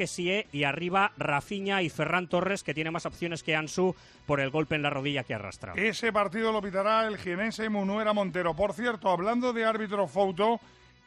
Y 0.51 0.63
arriba, 0.63 1.11
Rafinha 1.17 1.83
y 1.83 1.89
Ferran 1.89 2.27
Torres, 2.27 2.63
que 2.63 2.73
tiene 2.73 2.89
más 2.89 3.05
opciones 3.05 3.43
que 3.43 3.55
Ansu 3.55 3.95
por 4.25 4.39
el 4.39 4.49
golpe 4.49 4.73
en 4.73 4.81
la 4.81 4.89
rodilla 4.89 5.23
que 5.23 5.35
arrastra. 5.35 5.73
Ese 5.75 6.11
partido 6.11 6.51
lo 6.51 6.63
pitará 6.63 7.07
el 7.07 7.19
jienense 7.19 7.69
Munuera 7.69 8.11
Montero. 8.11 8.55
Por 8.55 8.73
cierto, 8.73 9.11
hablando 9.11 9.53
de 9.53 9.65
árbitro 9.65 10.07
foto, 10.07 10.59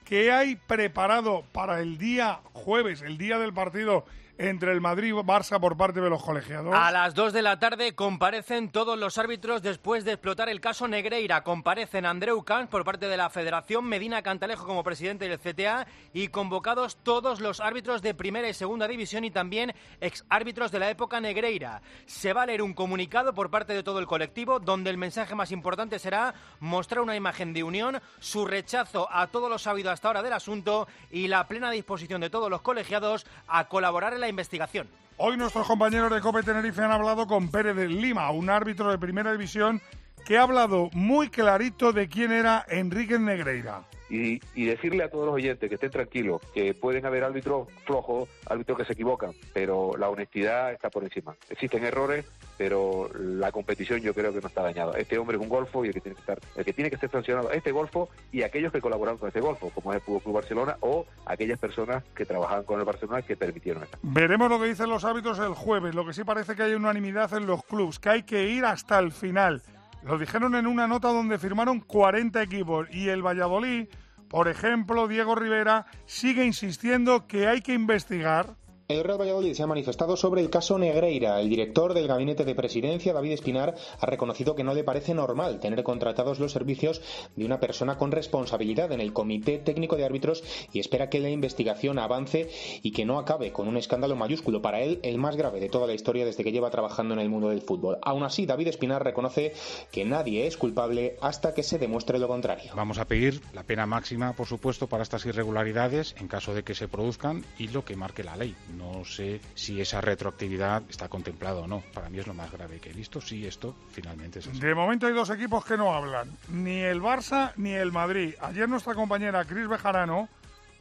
¿qué 0.04 0.30
hay 0.30 0.54
preparado 0.54 1.42
para 1.50 1.80
el 1.80 1.98
día 1.98 2.38
jueves, 2.52 3.02
el 3.02 3.18
día 3.18 3.40
del 3.40 3.52
partido? 3.52 4.04
Entre 4.38 4.72
el 4.72 4.80
Madrid 4.80 5.08
y 5.08 5.12
Barça 5.12 5.58
por 5.60 5.76
parte 5.76 6.00
de 6.00 6.10
los 6.10 6.22
colegiados. 6.22 6.74
A 6.74 6.90
las 6.90 7.14
2 7.14 7.32
de 7.32 7.42
la 7.42 7.58
tarde 7.58 7.94
comparecen 7.94 8.70
todos 8.70 8.98
los 8.98 9.18
árbitros 9.18 9.62
después 9.62 10.04
de 10.04 10.12
explotar 10.12 10.48
el 10.48 10.60
caso 10.60 10.88
Negreira. 10.88 11.42
Comparecen 11.42 12.06
Andreu 12.06 12.44
Camps 12.44 12.70
por 12.70 12.84
parte 12.84 13.08
de 13.08 13.16
la 13.16 13.30
Federación, 13.30 13.84
Medina 13.84 14.22
Cantalejo 14.22 14.66
como 14.66 14.84
presidente 14.84 15.28
del 15.28 15.38
CTA 15.38 15.86
y 16.12 16.28
convocados 16.28 16.96
todos 17.02 17.40
los 17.40 17.60
árbitros 17.60 18.02
de 18.02 18.14
primera 18.14 18.48
y 18.48 18.54
segunda 18.54 18.88
división 18.88 19.24
y 19.24 19.30
también 19.30 19.74
ex 20.00 20.24
árbitros 20.28 20.70
de 20.70 20.80
la 20.80 20.90
época 20.90 21.20
Negreira. 21.20 21.82
Se 22.06 22.32
va 22.32 22.42
a 22.42 22.46
leer 22.46 22.62
un 22.62 22.74
comunicado 22.74 23.34
por 23.34 23.50
parte 23.50 23.72
de 23.72 23.82
todo 23.82 23.98
el 23.98 24.06
colectivo 24.06 24.60
donde 24.60 24.90
el 24.90 24.98
mensaje 24.98 25.34
más 25.34 25.52
importante 25.52 25.98
será 25.98 26.34
mostrar 26.60 27.00
una 27.00 27.16
imagen 27.16 27.52
de 27.52 27.62
unión, 27.62 28.00
su 28.20 28.46
rechazo 28.46 29.08
a 29.10 29.28
todo 29.28 29.48
lo 29.48 29.58
sabido 29.58 29.90
hasta 29.90 30.08
ahora 30.08 30.22
del 30.22 30.32
asunto 30.32 30.88
y 31.10 31.28
la 31.28 31.46
plena 31.46 31.70
disposición 31.70 32.20
de 32.20 32.30
todos 32.30 32.50
los 32.50 32.62
colegiados 32.62 33.26
a 33.48 33.68
colaborar 33.68 34.14
en 34.14 34.20
la 34.20 34.25
investigación. 34.28 34.88
Hoy 35.18 35.36
nuestros 35.36 35.66
compañeros 35.66 36.12
de 36.12 36.20
COPE 36.20 36.42
Tenerife 36.42 36.82
han 36.82 36.92
hablado 36.92 37.26
con 37.26 37.50
Pérez 37.50 37.74
de 37.76 37.88
Lima, 37.88 38.30
un 38.30 38.50
árbitro 38.50 38.90
de 38.90 38.98
primera 38.98 39.32
división 39.32 39.80
que 40.26 40.36
ha 40.36 40.42
hablado 40.42 40.90
muy 40.92 41.30
clarito 41.30 41.92
de 41.92 42.08
quién 42.08 42.32
era 42.32 42.66
Enrique 42.68 43.18
Negreira. 43.18 43.84
Y, 44.08 44.40
y 44.54 44.66
decirle 44.66 45.04
a 45.04 45.10
todos 45.10 45.26
los 45.26 45.34
oyentes 45.34 45.68
que 45.68 45.74
estén 45.74 45.90
tranquilos, 45.90 46.40
que 46.54 46.74
pueden 46.74 47.06
haber 47.06 47.24
árbitros 47.24 47.68
flojos, 47.84 48.28
árbitros 48.46 48.78
que 48.78 48.84
se 48.84 48.92
equivocan, 48.92 49.32
pero 49.52 49.96
la 49.98 50.08
honestidad 50.08 50.72
está 50.72 50.90
por 50.90 51.04
encima. 51.04 51.36
Existen 51.50 51.84
errores, 51.84 52.24
pero 52.56 53.10
la 53.18 53.52
competición 53.52 54.00
yo 54.00 54.14
creo 54.14 54.32
que 54.32 54.40
no 54.40 54.48
está 54.48 54.62
dañada. 54.62 54.98
Este 54.98 55.18
hombre 55.18 55.36
es 55.36 55.42
un 55.42 55.48
golfo 55.48 55.84
y 55.84 55.88
el 55.88 55.94
que 55.94 56.00
tiene 56.00 56.14
que 56.14 56.20
estar, 56.20 56.38
el 56.56 56.64
que 56.64 56.72
tiene 56.72 56.90
que 56.90 56.96
ser 56.96 57.10
sancionado 57.10 57.50
este 57.50 57.72
golfo 57.72 58.08
y 58.32 58.42
aquellos 58.42 58.72
que 58.72 58.80
colaboraron 58.80 59.18
con 59.18 59.28
este 59.28 59.40
golfo, 59.40 59.70
como 59.70 59.92
es 59.92 59.96
el 59.96 60.02
Fútbol 60.02 60.22
Club 60.22 60.34
Barcelona 60.34 60.76
o 60.80 61.06
aquellas 61.24 61.58
personas 61.58 62.04
que 62.14 62.24
trabajaban 62.24 62.64
con 62.64 62.78
el 62.78 62.84
Barcelona 62.84 63.22
que 63.22 63.36
permitieron 63.36 63.82
esto. 63.82 63.98
Veremos 64.02 64.48
lo 64.50 64.60
que 64.60 64.66
dicen 64.66 64.88
los 64.88 65.04
árbitros 65.04 65.38
el 65.38 65.54
jueves. 65.54 65.94
Lo 65.94 66.06
que 66.06 66.12
sí 66.12 66.24
parece 66.24 66.54
que 66.54 66.62
hay 66.62 66.74
unanimidad 66.74 67.32
en 67.34 67.46
los 67.46 67.64
clubes, 67.64 67.98
que 67.98 68.08
hay 68.08 68.22
que 68.22 68.48
ir 68.48 68.64
hasta 68.64 68.98
el 68.98 69.12
final. 69.12 69.62
Lo 70.06 70.18
dijeron 70.18 70.54
en 70.54 70.68
una 70.68 70.86
nota 70.86 71.08
donde 71.08 71.36
firmaron 71.36 71.80
40 71.80 72.40
equipos. 72.40 72.86
Y 72.92 73.08
el 73.08 73.26
Valladolid, 73.26 73.88
por 74.28 74.46
ejemplo, 74.46 75.08
Diego 75.08 75.34
Rivera, 75.34 75.86
sigue 76.04 76.44
insistiendo 76.44 77.26
que 77.26 77.48
hay 77.48 77.60
que 77.60 77.74
investigar 77.74 78.54
el 78.88 79.02
Real 79.02 79.20
Valladolid 79.20 79.54
se 79.54 79.64
ha 79.64 79.66
manifestado 79.66 80.16
sobre 80.16 80.40
el 80.40 80.50
caso 80.50 80.78
Negreira. 80.78 81.40
El 81.40 81.48
director 81.48 81.92
del 81.92 82.06
gabinete 82.06 82.44
de 82.44 82.54
presidencia, 82.54 83.12
David 83.12 83.32
Espinar, 83.32 83.74
ha 84.00 84.06
reconocido 84.06 84.54
que 84.54 84.62
no 84.62 84.74
le 84.74 84.84
parece 84.84 85.12
normal 85.12 85.58
tener 85.58 85.82
contratados 85.82 86.38
los 86.38 86.52
servicios 86.52 87.02
de 87.34 87.44
una 87.44 87.58
persona 87.58 87.98
con 87.98 88.12
responsabilidad 88.12 88.92
en 88.92 89.00
el 89.00 89.12
Comité 89.12 89.58
Técnico 89.58 89.96
de 89.96 90.04
Árbitros 90.04 90.44
y 90.72 90.78
espera 90.78 91.10
que 91.10 91.18
la 91.18 91.30
investigación 91.30 91.98
avance 91.98 92.48
y 92.82 92.92
que 92.92 93.04
no 93.04 93.18
acabe 93.18 93.50
con 93.50 93.66
un 93.66 93.76
escándalo 93.76 94.14
mayúsculo 94.14 94.62
para 94.62 94.80
él, 94.80 95.00
el 95.02 95.18
más 95.18 95.36
grave 95.36 95.58
de 95.58 95.68
toda 95.68 95.88
la 95.88 95.94
historia 95.94 96.24
desde 96.24 96.44
que 96.44 96.52
lleva 96.52 96.70
trabajando 96.70 97.14
en 97.14 97.20
el 97.20 97.28
mundo 97.28 97.48
del 97.48 97.62
fútbol. 97.62 97.98
Aún 98.02 98.22
así, 98.22 98.46
David 98.46 98.68
Espinar 98.68 99.02
reconoce 99.02 99.52
que 99.90 100.04
nadie 100.04 100.46
es 100.46 100.56
culpable 100.56 101.16
hasta 101.20 101.54
que 101.54 101.64
se 101.64 101.78
demuestre 101.78 102.20
lo 102.20 102.28
contrario. 102.28 102.70
Vamos 102.76 102.98
a 102.98 103.04
pedir 103.04 103.40
la 103.52 103.64
pena 103.64 103.86
máxima, 103.86 104.32
por 104.34 104.46
supuesto, 104.46 104.86
para 104.86 105.02
estas 105.02 105.26
irregularidades 105.26 106.14
en 106.20 106.28
caso 106.28 106.54
de 106.54 106.62
que 106.62 106.76
se 106.76 106.86
produzcan 106.86 107.44
y 107.58 107.68
lo 107.68 107.84
que 107.84 107.96
marque 107.96 108.22
la 108.22 108.36
ley 108.36 108.54
no 108.76 109.04
sé 109.04 109.40
si 109.54 109.80
esa 109.80 110.00
retroactividad 110.00 110.82
está 110.88 111.08
contemplada 111.08 111.60
o 111.60 111.66
no. 111.66 111.82
Para 111.92 112.08
mí 112.08 112.18
es 112.18 112.26
lo 112.26 112.34
más 112.34 112.50
grave 112.52 112.78
que 112.78 112.90
he 112.90 112.92
visto. 112.92 113.20
Si 113.20 113.46
esto 113.46 113.74
finalmente 113.90 114.40
es 114.40 114.46
así. 114.46 114.60
De 114.60 114.74
momento 114.74 115.06
hay 115.06 115.14
dos 115.14 115.30
equipos 115.30 115.64
que 115.64 115.76
no 115.76 115.94
hablan, 115.94 116.30
ni 116.48 116.80
el 116.80 117.00
Barça 117.00 117.52
ni 117.56 117.72
el 117.72 117.92
Madrid. 117.92 118.34
Ayer 118.40 118.68
nuestra 118.68 118.94
compañera 118.94 119.44
Cris 119.44 119.68
Bejarano 119.68 120.28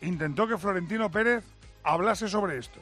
intentó 0.02 0.48
que 0.48 0.58
Florentino 0.58 1.10
Pérez 1.10 1.44
hablase 1.84 2.28
sobre 2.28 2.58
esto. 2.58 2.80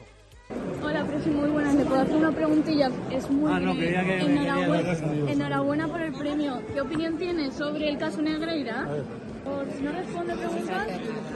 Hola, 0.82 1.04
Presi, 1.04 1.30
muy 1.30 1.48
buenas. 1.48 1.74
¿Le 1.74 1.84
puedo 1.84 2.02
hacer 2.02 2.16
una 2.16 2.30
preguntilla? 2.32 2.90
Es 3.10 3.30
muy 3.30 3.50
Ah, 3.50 3.58
no, 3.60 3.72
quería 3.74 4.04
que- 4.04 4.20
enhorabuena, 4.20 4.94
quería- 4.94 5.32
enhorabuena 5.32 5.88
por 5.88 6.00
el 6.02 6.12
premio. 6.12 6.62
¿Qué 6.72 6.80
opinión 6.80 7.16
tiene 7.16 7.50
sobre 7.50 7.88
el 7.88 7.98
caso 7.98 8.20
Negreira? 8.20 8.86
Por 9.44 9.70
si 9.72 9.82
no 9.82 9.92
responde 9.92 10.36
preguntas, 10.36 10.86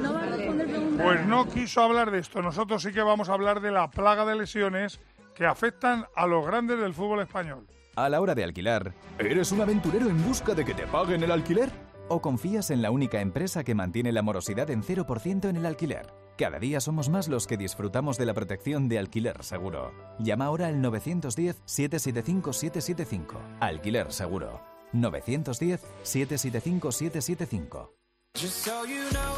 no 0.03 0.13
va 0.15 0.23
a 0.23 0.27
responder 0.27 0.67
preguntas. 0.67 1.07
Pues 1.07 1.27
no 1.27 1.49
quiso 1.49 1.83
hablar 1.83 2.11
de 2.11 2.19
esto. 2.19 2.43
Nosotros 2.43 2.83
sí 2.83 2.93
que 2.93 3.01
vamos 3.03 3.29
a 3.29 3.35
hablar 3.35 3.61
de 3.61 3.71
la 3.71 3.91
plaga 3.91 4.25
de 4.27 4.37
lesiones 4.37 5.01
que 5.35 5.47
afectan 5.47 6.05
a 6.15 6.27
los 6.27 6.47
grandes 6.47 6.79
del 6.79 6.93
fútbol 6.95 7.21
español. 7.21 7.67
A 7.97 8.09
la 8.09 8.21
hora 8.21 8.35
de 8.35 8.45
alquilar, 8.45 8.93
¿eres 9.19 9.51
un 9.53 9.61
aventurero 9.61 10.09
en 10.09 10.23
busca 10.25 10.55
de 10.55 10.65
que 10.65 10.75
te 10.75 10.87
paguen 10.87 11.23
el 11.23 11.31
alquiler? 11.31 11.71
¿O 12.09 12.21
confías 12.21 12.71
en 12.71 12.81
la 12.83 12.91
única 12.91 13.21
empresa 13.21 13.65
que 13.65 13.75
mantiene 13.75 14.13
la 14.13 14.23
morosidad 14.23 14.71
en 14.71 14.83
0% 14.83 15.49
en 15.49 15.57
el 15.57 15.67
alquiler? 15.67 16.07
Cada 16.39 16.59
día 16.61 16.81
somos 16.81 17.09
más 17.09 17.27
los 17.27 17.49
que 17.49 17.57
disfrutamos 17.57 18.17
de 18.17 18.25
la 18.25 18.33
protección 18.33 18.89
de 18.89 19.01
Alquiler 19.01 19.43
Seguro. 19.43 19.93
Llama 20.21 20.45
ahora 20.45 20.69
al 20.69 20.77
910-775-775. 20.77 23.59
Alquiler 23.59 24.13
Seguro. 24.13 24.61
910-775-775. 24.93 27.91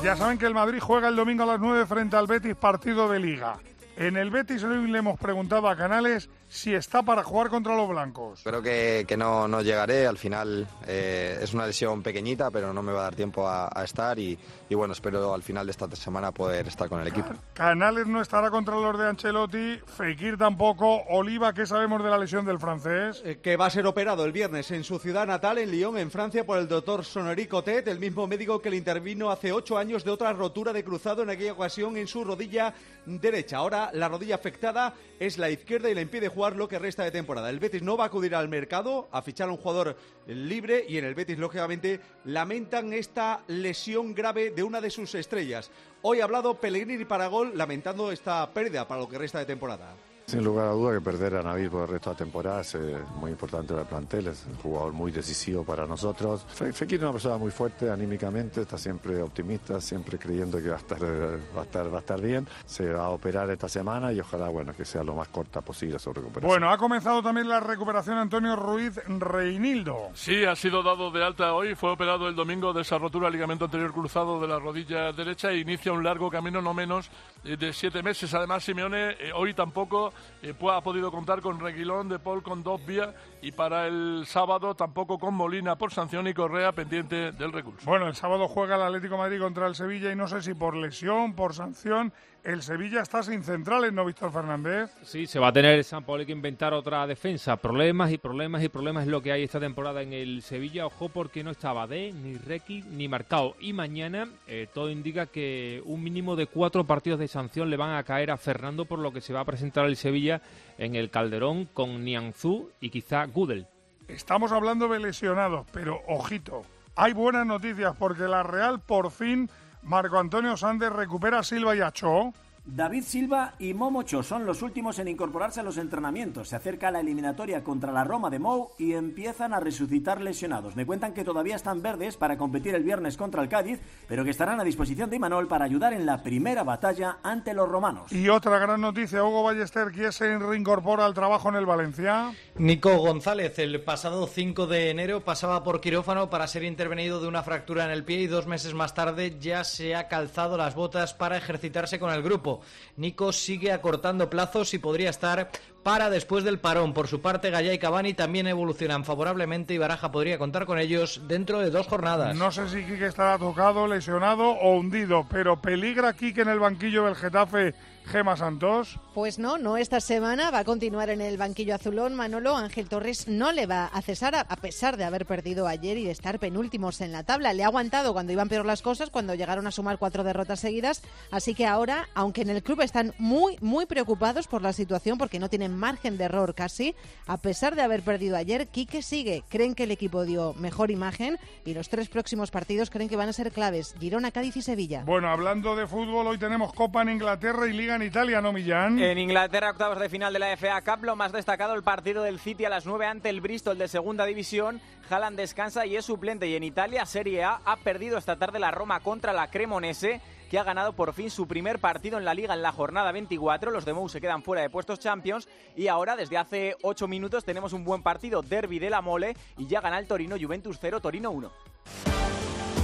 Ya 0.04 0.14
saben 0.14 0.36
que 0.36 0.44
el 0.44 0.52
Madrid 0.52 0.78
juega 0.78 1.08
el 1.08 1.16
domingo 1.16 1.44
a 1.44 1.46
las 1.46 1.58
9 1.58 1.86
frente 1.86 2.16
al 2.16 2.26
Betis 2.26 2.54
partido 2.54 3.08
de 3.08 3.18
liga. 3.18 3.58
En 3.96 4.18
el 4.18 4.30
Betis 4.30 4.62
hoy 4.62 4.86
le 4.86 4.98
hemos 4.98 5.18
preguntado 5.18 5.70
a 5.70 5.76
Canales 5.76 6.28
si 6.50 6.74
está 6.74 7.02
para 7.04 7.22
jugar 7.22 7.48
contra 7.48 7.76
los 7.76 7.88
blancos. 7.88 8.40
Creo 8.42 8.60
que, 8.60 9.04
que 9.06 9.16
no, 9.16 9.46
no 9.46 9.62
llegaré, 9.62 10.04
al 10.06 10.18
final 10.18 10.66
eh, 10.84 11.38
es 11.40 11.54
una 11.54 11.64
lesión 11.64 12.02
pequeñita, 12.02 12.50
pero 12.50 12.72
no 12.72 12.82
me 12.82 12.92
va 12.92 13.00
a 13.00 13.04
dar 13.04 13.14
tiempo 13.14 13.46
a, 13.46 13.70
a 13.72 13.84
estar 13.84 14.18
y, 14.18 14.36
y 14.68 14.74
bueno, 14.74 14.92
espero 14.92 15.32
al 15.32 15.44
final 15.44 15.64
de 15.64 15.70
esta 15.70 15.88
semana 15.94 16.32
poder 16.32 16.66
estar 16.66 16.88
con 16.88 17.00
el 17.00 17.06
equipo. 17.06 17.30
Canales 17.54 18.08
no 18.08 18.20
estará 18.20 18.50
contra 18.50 18.74
los 18.74 18.98
de 18.98 19.06
Ancelotti, 19.06 19.80
Fekir 19.86 20.36
tampoco, 20.36 21.04
Oliva, 21.10 21.52
¿qué 21.52 21.66
sabemos 21.66 22.02
de 22.02 22.10
la 22.10 22.18
lesión 22.18 22.44
del 22.44 22.58
francés? 22.58 23.22
Eh, 23.24 23.38
que 23.40 23.56
va 23.56 23.66
a 23.66 23.70
ser 23.70 23.86
operado 23.86 24.24
el 24.24 24.32
viernes 24.32 24.72
en 24.72 24.82
su 24.82 24.98
ciudad 24.98 25.28
natal, 25.28 25.58
en 25.58 25.70
Lyon, 25.70 25.98
en 25.98 26.10
Francia, 26.10 26.44
por 26.44 26.58
el 26.58 26.66
doctor 26.66 27.04
Sonnery 27.04 27.46
Cotet, 27.46 27.86
el 27.86 28.00
mismo 28.00 28.26
médico 28.26 28.60
que 28.60 28.70
le 28.70 28.76
intervino 28.76 29.30
hace 29.30 29.52
ocho 29.52 29.78
años 29.78 30.02
de 30.02 30.10
otra 30.10 30.32
rotura 30.32 30.72
de 30.72 30.82
cruzado 30.82 31.22
en 31.22 31.30
aquella 31.30 31.52
ocasión 31.52 31.96
en 31.96 32.08
su 32.08 32.24
rodilla 32.24 32.74
derecha. 33.06 33.58
Ahora 33.58 33.90
la 33.92 34.08
rodilla 34.08 34.34
afectada 34.34 34.94
es 35.20 35.38
la 35.38 35.48
izquierda 35.48 35.88
y 35.88 35.94
le 35.94 36.02
impide 36.02 36.26
jugar 36.26 36.39
lo 36.48 36.68
que 36.68 36.78
resta 36.78 37.04
de 37.04 37.10
temporada. 37.10 37.50
El 37.50 37.60
Betis 37.60 37.82
no 37.82 37.96
va 37.96 38.04
a 38.04 38.06
acudir 38.06 38.34
al 38.34 38.48
mercado 38.48 39.08
a 39.12 39.20
fichar 39.20 39.48
a 39.48 39.52
un 39.52 39.58
jugador 39.58 39.96
libre 40.26 40.84
y 40.88 40.96
en 40.96 41.04
el 41.04 41.14
Betis, 41.14 41.38
lógicamente, 41.38 42.00
lamentan 42.24 42.92
esta 42.94 43.42
lesión 43.48 44.14
grave 44.14 44.50
de 44.50 44.62
una 44.62 44.80
de 44.80 44.90
sus 44.90 45.14
estrellas. 45.14 45.70
Hoy 46.02 46.20
ha 46.20 46.24
hablado 46.24 46.54
Pellegrini 46.54 47.04
para 47.04 47.26
gol, 47.26 47.52
lamentando 47.54 48.10
esta 48.10 48.48
pérdida 48.54 48.88
para 48.88 49.02
lo 49.02 49.08
que 49.08 49.18
resta 49.18 49.38
de 49.38 49.44
temporada. 49.44 49.94
Sin 50.30 50.44
lugar 50.44 50.68
a 50.68 50.70
duda 50.70 50.92
que 50.94 51.00
perder 51.00 51.34
a 51.34 51.42
Nabil 51.42 51.68
por 51.68 51.82
el 51.82 51.88
resto 51.88 52.10
de 52.10 52.14
la 52.14 52.18
temporada 52.18 52.60
es 52.60 52.76
eh, 52.76 52.98
muy 53.16 53.32
importante 53.32 53.70
para 53.72 53.82
el 53.82 53.88
plantel, 53.88 54.28
es 54.28 54.46
un 54.46 54.54
jugador 54.58 54.92
muy 54.92 55.10
decisivo 55.10 55.64
para 55.64 55.86
nosotros. 55.86 56.46
Fe- 56.48 56.72
Fekir 56.72 56.98
es 56.98 57.02
una 57.02 57.10
persona 57.10 57.36
muy 57.36 57.50
fuerte 57.50 57.90
anímicamente, 57.90 58.60
está 58.60 58.78
siempre 58.78 59.20
optimista, 59.20 59.80
siempre 59.80 60.18
creyendo 60.20 60.58
que 60.62 60.68
va 60.68 60.76
a 60.76 60.78
estar, 60.78 60.98
eh, 61.02 61.36
va 61.56 61.62
a 61.62 61.64
estar, 61.64 61.92
va 61.92 61.96
a 61.96 62.00
estar 62.00 62.20
bien. 62.20 62.46
Se 62.64 62.92
va 62.92 63.06
a 63.06 63.08
operar 63.10 63.50
esta 63.50 63.68
semana 63.68 64.12
y 64.12 64.20
ojalá 64.20 64.48
bueno, 64.50 64.72
que 64.72 64.84
sea 64.84 65.02
lo 65.02 65.16
más 65.16 65.26
corta 65.28 65.62
posible 65.62 65.98
su 65.98 66.12
recuperación. 66.12 66.48
Bueno, 66.48 66.70
ha 66.70 66.78
comenzado 66.78 67.20
también 67.24 67.48
la 67.48 67.58
recuperación 67.58 68.16
Antonio 68.16 68.54
Ruiz 68.54 69.00
Reinildo. 69.08 70.10
Sí, 70.14 70.44
ha 70.44 70.54
sido 70.54 70.84
dado 70.84 71.10
de 71.10 71.24
alta 71.24 71.54
hoy, 71.54 71.74
fue 71.74 71.90
operado 71.90 72.28
el 72.28 72.36
domingo 72.36 72.72
de 72.72 72.82
esa 72.82 72.98
rotura 72.98 73.24
del 73.26 73.32
ligamento 73.34 73.64
anterior 73.64 73.92
cruzado 73.92 74.40
de 74.40 74.46
la 74.46 74.60
rodilla 74.60 75.10
derecha 75.12 75.50
e 75.50 75.58
inicia 75.58 75.92
un 75.92 76.04
largo 76.04 76.30
camino 76.30 76.62
no 76.62 76.72
menos 76.72 77.10
eh, 77.42 77.56
de 77.56 77.72
siete 77.72 78.00
meses. 78.00 78.32
Además, 78.32 78.62
Simeone 78.62 79.10
eh, 79.18 79.32
hoy 79.34 79.54
tampoco 79.54 80.12
eh, 80.42 80.54
ha 80.70 80.80
podido 80.80 81.10
contar 81.10 81.40
con 81.40 81.60
Reguilón, 81.60 82.08
De 82.08 82.18
Paul, 82.18 82.42
con 82.42 82.62
Dobbia 82.62 83.14
y 83.42 83.52
para 83.52 83.86
el 83.86 84.24
sábado 84.26 84.74
tampoco 84.74 85.18
con 85.18 85.34
Molina 85.34 85.76
por 85.76 85.92
sanción 85.92 86.26
y 86.28 86.34
Correa 86.34 86.72
pendiente 86.72 87.32
del 87.32 87.52
recurso. 87.52 87.88
Bueno, 87.88 88.06
el 88.06 88.14
sábado 88.14 88.48
juega 88.48 88.76
el 88.76 88.82
Atlético 88.82 89.16
Madrid 89.16 89.40
contra 89.40 89.66
el 89.66 89.74
Sevilla 89.74 90.12
y 90.12 90.16
no 90.16 90.28
sé 90.28 90.42
si 90.42 90.54
por 90.54 90.76
lesión, 90.76 91.34
por 91.34 91.54
sanción, 91.54 92.12
el 92.44 92.62
Sevilla 92.62 93.02
está 93.02 93.22
sin 93.22 93.42
centrales, 93.42 93.92
¿no, 93.92 94.04
Víctor 94.04 94.32
Fernández? 94.32 94.90
Sí, 95.02 95.26
se 95.26 95.38
va 95.38 95.48
a 95.48 95.52
tener 95.52 95.82
San 95.84 96.04
Paolo 96.04 96.24
que 96.24 96.32
inventar 96.32 96.72
otra 96.72 97.06
defensa. 97.06 97.56
Problemas 97.56 98.10
y 98.12 98.18
problemas 98.18 98.62
y 98.62 98.68
problemas 98.68 99.04
es 99.04 99.10
lo 99.10 99.22
que 99.22 99.32
hay 99.32 99.42
esta 99.42 99.60
temporada 99.60 100.02
en 100.02 100.12
el 100.12 100.42
Sevilla. 100.42 100.86
Ojo 100.86 101.08
porque 101.08 101.44
no 101.44 101.50
estaba 101.50 101.86
D, 101.86 102.12
ni 102.12 102.36
Requi, 102.36 102.82
ni 102.82 103.08
Marcao. 103.08 103.56
Y 103.60 103.72
mañana 103.72 104.28
eh, 104.46 104.68
todo 104.72 104.90
indica 104.90 105.26
que 105.26 105.82
un 105.84 106.02
mínimo 106.02 106.36
de 106.36 106.46
cuatro 106.46 106.84
partidos 106.84 107.20
de 107.20 107.28
sanción 107.28 107.70
le 107.70 107.76
van 107.76 107.94
a 107.94 108.04
caer 108.04 108.30
a 108.30 108.36
Fernando 108.36 108.84
por 108.84 108.98
lo 108.98 109.12
que 109.12 109.20
se 109.20 109.32
va 109.32 109.40
a 109.40 109.44
presentar 109.44 109.86
el 109.86 109.96
Sevilla 109.96 110.40
en 110.78 110.94
el 110.94 111.10
Calderón 111.10 111.66
con 111.66 112.04
Nianzú 112.04 112.70
y 112.80 112.90
quizá 112.90 113.26
Gudel. 113.26 113.66
Estamos 114.08 114.50
hablando 114.50 114.88
de 114.88 114.98
lesionados, 114.98 115.66
pero 115.72 116.00
ojito, 116.08 116.64
hay 116.96 117.12
buenas 117.12 117.46
noticias 117.46 117.94
porque 117.96 118.24
la 118.24 118.42
Real 118.42 118.80
por 118.80 119.10
fin, 119.10 119.48
Marco 119.82 120.18
Antonio 120.18 120.56
Sández 120.56 120.92
recupera 120.92 121.38
a 121.38 121.42
Silva 121.42 121.74
y 121.74 121.80
a 121.80 121.90
Cho. 121.90 122.32
David 122.72 123.02
Silva 123.02 123.54
y 123.58 123.74
Momocho 123.74 124.22
son 124.22 124.46
los 124.46 124.62
últimos 124.62 125.00
en 125.00 125.08
incorporarse 125.08 125.58
a 125.58 125.64
los 125.64 125.76
entrenamientos. 125.76 126.48
Se 126.50 126.54
acerca 126.54 126.92
la 126.92 127.00
eliminatoria 127.00 127.64
contra 127.64 127.90
la 127.90 128.04
Roma 128.04 128.30
de 128.30 128.38
Mou 128.38 128.70
y 128.78 128.92
empiezan 128.92 129.52
a 129.52 129.58
resucitar 129.58 130.20
lesionados. 130.20 130.76
Me 130.76 130.86
cuentan 130.86 131.12
que 131.12 131.24
todavía 131.24 131.56
están 131.56 131.82
verdes 131.82 132.16
para 132.16 132.38
competir 132.38 132.76
el 132.76 132.84
viernes 132.84 133.16
contra 133.16 133.42
el 133.42 133.48
Cádiz, 133.48 133.80
pero 134.06 134.22
que 134.22 134.30
estarán 134.30 134.60
a 134.60 134.64
disposición 134.64 135.10
de 135.10 135.16
Imanol 135.16 135.48
para 135.48 135.64
ayudar 135.64 135.92
en 135.94 136.06
la 136.06 136.22
primera 136.22 136.62
batalla 136.62 137.18
ante 137.24 137.54
los 137.54 137.68
romanos. 137.68 138.12
Y 138.12 138.28
otra 138.28 138.60
gran 138.60 138.80
noticia, 138.80 139.24
Hugo 139.24 139.42
Ballester, 139.42 139.90
que 139.90 140.12
se 140.12 140.38
reincorpora 140.38 141.06
al 141.06 141.14
trabajo 141.14 141.48
en 141.48 141.56
el 141.56 141.66
Valencia. 141.66 142.32
Nico 142.54 142.96
González, 142.98 143.58
el 143.58 143.82
pasado 143.82 144.28
5 144.28 144.68
de 144.68 144.90
enero, 144.90 145.22
pasaba 145.22 145.64
por 145.64 145.80
quirófano 145.80 146.30
para 146.30 146.46
ser 146.46 146.62
intervenido 146.62 147.20
de 147.20 147.26
una 147.26 147.42
fractura 147.42 147.84
en 147.84 147.90
el 147.90 148.04
pie 148.04 148.20
y 148.20 148.26
dos 148.28 148.46
meses 148.46 148.74
más 148.74 148.94
tarde 148.94 149.38
ya 149.40 149.64
se 149.64 149.96
ha 149.96 150.06
calzado 150.06 150.56
las 150.56 150.76
botas 150.76 151.14
para 151.14 151.36
ejercitarse 151.36 151.98
con 151.98 152.12
el 152.12 152.22
grupo. 152.22 152.59
Nico 152.96 153.32
sigue 153.32 153.72
acortando 153.72 154.30
plazos 154.30 154.74
y 154.74 154.78
podría 154.78 155.10
estar 155.10 155.50
para 155.82 156.10
después 156.10 156.44
del 156.44 156.58
parón. 156.58 156.92
Por 156.92 157.08
su 157.08 157.20
parte, 157.20 157.50
Gaya 157.50 157.72
y 157.72 157.78
Cavani 157.78 158.14
también 158.14 158.46
evolucionan 158.46 159.04
favorablemente 159.04 159.74
y 159.74 159.78
Baraja 159.78 160.12
podría 160.12 160.38
contar 160.38 160.66
con 160.66 160.78
ellos 160.78 161.22
dentro 161.26 161.60
de 161.60 161.70
dos 161.70 161.86
jornadas. 161.86 162.36
No 162.36 162.52
sé 162.52 162.68
si 162.68 162.84
Quique 162.84 163.06
estará 163.06 163.38
tocado, 163.38 163.86
lesionado 163.86 164.50
o 164.50 164.76
hundido, 164.76 165.26
pero 165.30 165.60
peligra 165.60 166.12
Quique 166.12 166.42
en 166.42 166.48
el 166.48 166.58
banquillo 166.58 167.06
del 167.06 167.16
Getafe 167.16 167.74
Gema 168.10 168.36
Santos. 168.36 168.98
Pues 169.14 169.38
no, 169.38 169.56
no 169.56 169.76
esta 169.76 170.00
semana. 170.00 170.50
Va 170.50 170.60
a 170.60 170.64
continuar 170.64 171.10
en 171.10 171.20
el 171.20 171.36
banquillo 171.36 171.74
azulón. 171.74 172.14
Manolo 172.14 172.56
Ángel 172.56 172.88
Torres 172.88 173.28
no 173.28 173.52
le 173.52 173.66
va 173.66 173.86
a 173.86 174.02
cesar 174.02 174.34
a 174.34 174.56
pesar 174.56 174.96
de 174.96 175.04
haber 175.04 175.26
perdido 175.26 175.66
ayer 175.66 175.96
y 175.96 176.04
de 176.04 176.10
estar 176.10 176.38
penúltimos 176.38 177.00
en 177.00 177.12
la 177.12 177.22
tabla. 177.22 177.52
Le 177.52 177.62
ha 177.62 177.66
aguantado 177.66 178.12
cuando 178.12 178.32
iban 178.32 178.48
peor 178.48 178.66
las 178.66 178.82
cosas, 178.82 179.10
cuando 179.10 179.34
llegaron 179.34 179.66
a 179.66 179.70
sumar 179.70 179.98
cuatro 179.98 180.24
derrotas 180.24 180.60
seguidas. 180.60 181.02
Así 181.30 181.54
que 181.54 181.66
ahora, 181.66 182.08
aunque 182.14 182.42
en 182.42 182.50
el 182.50 182.62
club 182.62 182.80
están 182.80 183.14
muy, 183.18 183.56
muy 183.60 183.86
preocupados 183.86 184.48
por 184.48 184.62
la 184.62 184.72
situación 184.72 185.16
porque 185.16 185.38
no 185.38 185.48
tienen 185.48 185.76
margen 185.76 186.18
de 186.18 186.24
error 186.24 186.54
casi, 186.54 186.94
a 187.26 187.36
pesar 187.36 187.76
de 187.76 187.82
haber 187.82 188.02
perdido 188.02 188.36
ayer, 188.36 188.68
Quique 188.68 189.02
sigue. 189.02 189.44
Creen 189.48 189.74
que 189.74 189.84
el 189.84 189.92
equipo 189.92 190.24
dio 190.24 190.54
mejor 190.54 190.90
imagen 190.90 191.38
y 191.64 191.74
los 191.74 191.88
tres 191.88 192.08
próximos 192.08 192.50
partidos 192.50 192.90
creen 192.90 193.08
que 193.08 193.16
van 193.16 193.28
a 193.28 193.32
ser 193.32 193.52
claves. 193.52 193.94
Girona, 194.00 194.30
Cádiz 194.32 194.56
y 194.56 194.62
Sevilla. 194.62 195.04
Bueno, 195.04 195.30
hablando 195.30 195.76
de 195.76 195.86
fútbol, 195.86 196.26
hoy 196.26 196.38
tenemos 196.38 196.72
Copa 196.72 197.02
en 197.02 197.10
Inglaterra 197.10 197.66
y 197.66 197.72
Liga 197.72 197.94
en 197.96 197.99
Italia, 198.02 198.40
¿no, 198.40 198.52
Millán? 198.52 198.98
En 198.98 199.18
Inglaterra, 199.18 199.70
octavos 199.70 199.98
de 199.98 200.08
final 200.08 200.32
de 200.32 200.38
la 200.38 200.56
FA 200.56 200.80
Cup, 200.82 201.04
lo 201.04 201.16
más 201.16 201.32
destacado 201.32 201.74
el 201.74 201.82
partido 201.82 202.22
del 202.22 202.38
City 202.38 202.64
a 202.64 202.68
las 202.68 202.86
9 202.86 203.06
ante 203.06 203.28
el 203.28 203.40
Bristol 203.40 203.78
de 203.78 203.88
segunda 203.88 204.24
división. 204.26 204.80
Haaland 205.08 205.36
descansa 205.36 205.86
y 205.86 205.96
es 205.96 206.04
suplente. 206.04 206.48
Y 206.48 206.54
en 206.54 206.64
Italia, 206.64 207.06
Serie 207.06 207.44
A, 207.44 207.60
ha 207.64 207.76
perdido 207.76 208.18
esta 208.18 208.36
tarde 208.36 208.58
la 208.58 208.70
Roma 208.70 209.00
contra 209.00 209.32
la 209.32 209.48
Cremonese 209.50 210.20
que 210.50 210.58
ha 210.58 210.64
ganado 210.64 210.94
por 210.94 211.14
fin 211.14 211.30
su 211.30 211.46
primer 211.46 211.78
partido 211.78 212.18
en 212.18 212.24
la 212.24 212.34
liga 212.34 212.54
en 212.54 212.62
la 212.62 212.72
jornada 212.72 213.12
24. 213.12 213.70
Los 213.70 213.84
de 213.84 213.92
Mou 213.92 214.08
se 214.08 214.20
quedan 214.20 214.42
fuera 214.42 214.62
de 214.62 214.68
puestos 214.68 214.98
Champions 214.98 215.48
y 215.76 215.86
ahora 215.86 216.16
desde 216.16 216.36
hace 216.36 216.76
8 216.82 217.06
minutos 217.06 217.44
tenemos 217.44 217.72
un 217.72 217.84
buen 217.84 218.02
partido, 218.02 218.42
Derby 218.42 218.80
de 218.80 218.90
la 218.90 219.00
Mole 219.00 219.36
y 219.56 219.68
ya 219.68 219.80
gana 219.80 219.98
el 219.98 220.08
Torino 220.08 220.36
Juventus 220.40 220.78
0, 220.80 221.00
Torino 221.00 221.30
1. 221.30 221.52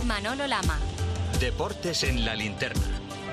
Manolo 0.06 0.46
Lama. 0.46 0.78
Deportes 1.40 2.04
en 2.04 2.24
la 2.24 2.36
linterna. 2.36 3.05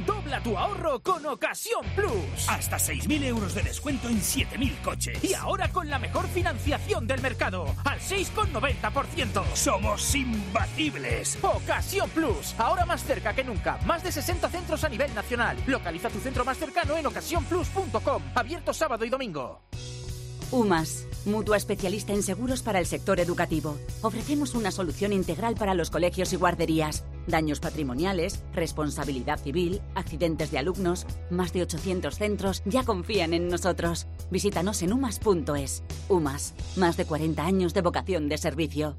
Dobla 0.00 0.42
tu 0.42 0.56
ahorro 0.56 1.00
con 1.00 1.24
Ocasión 1.26 1.84
Plus. 1.94 2.48
Hasta 2.48 2.78
6.000 2.78 3.24
euros 3.24 3.54
de 3.54 3.62
descuento 3.62 4.08
en 4.08 4.20
7.000 4.20 4.80
coches. 4.82 5.22
Y 5.22 5.34
ahora 5.34 5.68
con 5.68 5.88
la 5.90 5.98
mejor 5.98 6.26
financiación 6.28 7.06
del 7.06 7.20
mercado, 7.20 7.66
al 7.84 8.00
6,90%. 8.00 9.44
Somos 9.54 10.14
imbatibles. 10.14 11.38
Ocasión 11.42 12.08
Plus, 12.10 12.54
ahora 12.58 12.86
más 12.86 13.04
cerca 13.04 13.34
que 13.34 13.44
nunca. 13.44 13.78
Más 13.84 14.02
de 14.02 14.10
60 14.10 14.48
centros 14.48 14.82
a 14.84 14.88
nivel 14.88 15.14
nacional. 15.14 15.56
Localiza 15.66 16.08
tu 16.08 16.18
centro 16.20 16.44
más 16.44 16.56
cercano 16.56 16.96
en 16.96 17.06
ocasiónplus.com. 17.06 18.22
Abierto 18.34 18.72
sábado 18.72 19.04
y 19.04 19.10
domingo. 19.10 19.60
UMAS, 20.52 21.06
mutua 21.24 21.56
especialista 21.56 22.12
en 22.12 22.22
seguros 22.22 22.62
para 22.62 22.78
el 22.78 22.84
sector 22.84 23.20
educativo. 23.20 23.78
Ofrecemos 24.02 24.54
una 24.54 24.70
solución 24.70 25.14
integral 25.14 25.54
para 25.54 25.72
los 25.72 25.88
colegios 25.88 26.30
y 26.34 26.36
guarderías. 26.36 27.04
Daños 27.26 27.58
patrimoniales, 27.58 28.42
responsabilidad 28.52 29.40
civil, 29.40 29.80
accidentes 29.94 30.50
de 30.50 30.58
alumnos. 30.58 31.06
Más 31.30 31.54
de 31.54 31.62
800 31.62 32.14
centros 32.14 32.62
ya 32.66 32.84
confían 32.84 33.32
en 33.32 33.48
nosotros. 33.48 34.06
Visítanos 34.30 34.82
en 34.82 34.92
umas.es. 34.92 35.84
UMAS, 36.10 36.52
más 36.76 36.98
de 36.98 37.06
40 37.06 37.42
años 37.42 37.72
de 37.72 37.80
vocación 37.80 38.28
de 38.28 38.36
servicio. 38.36 38.98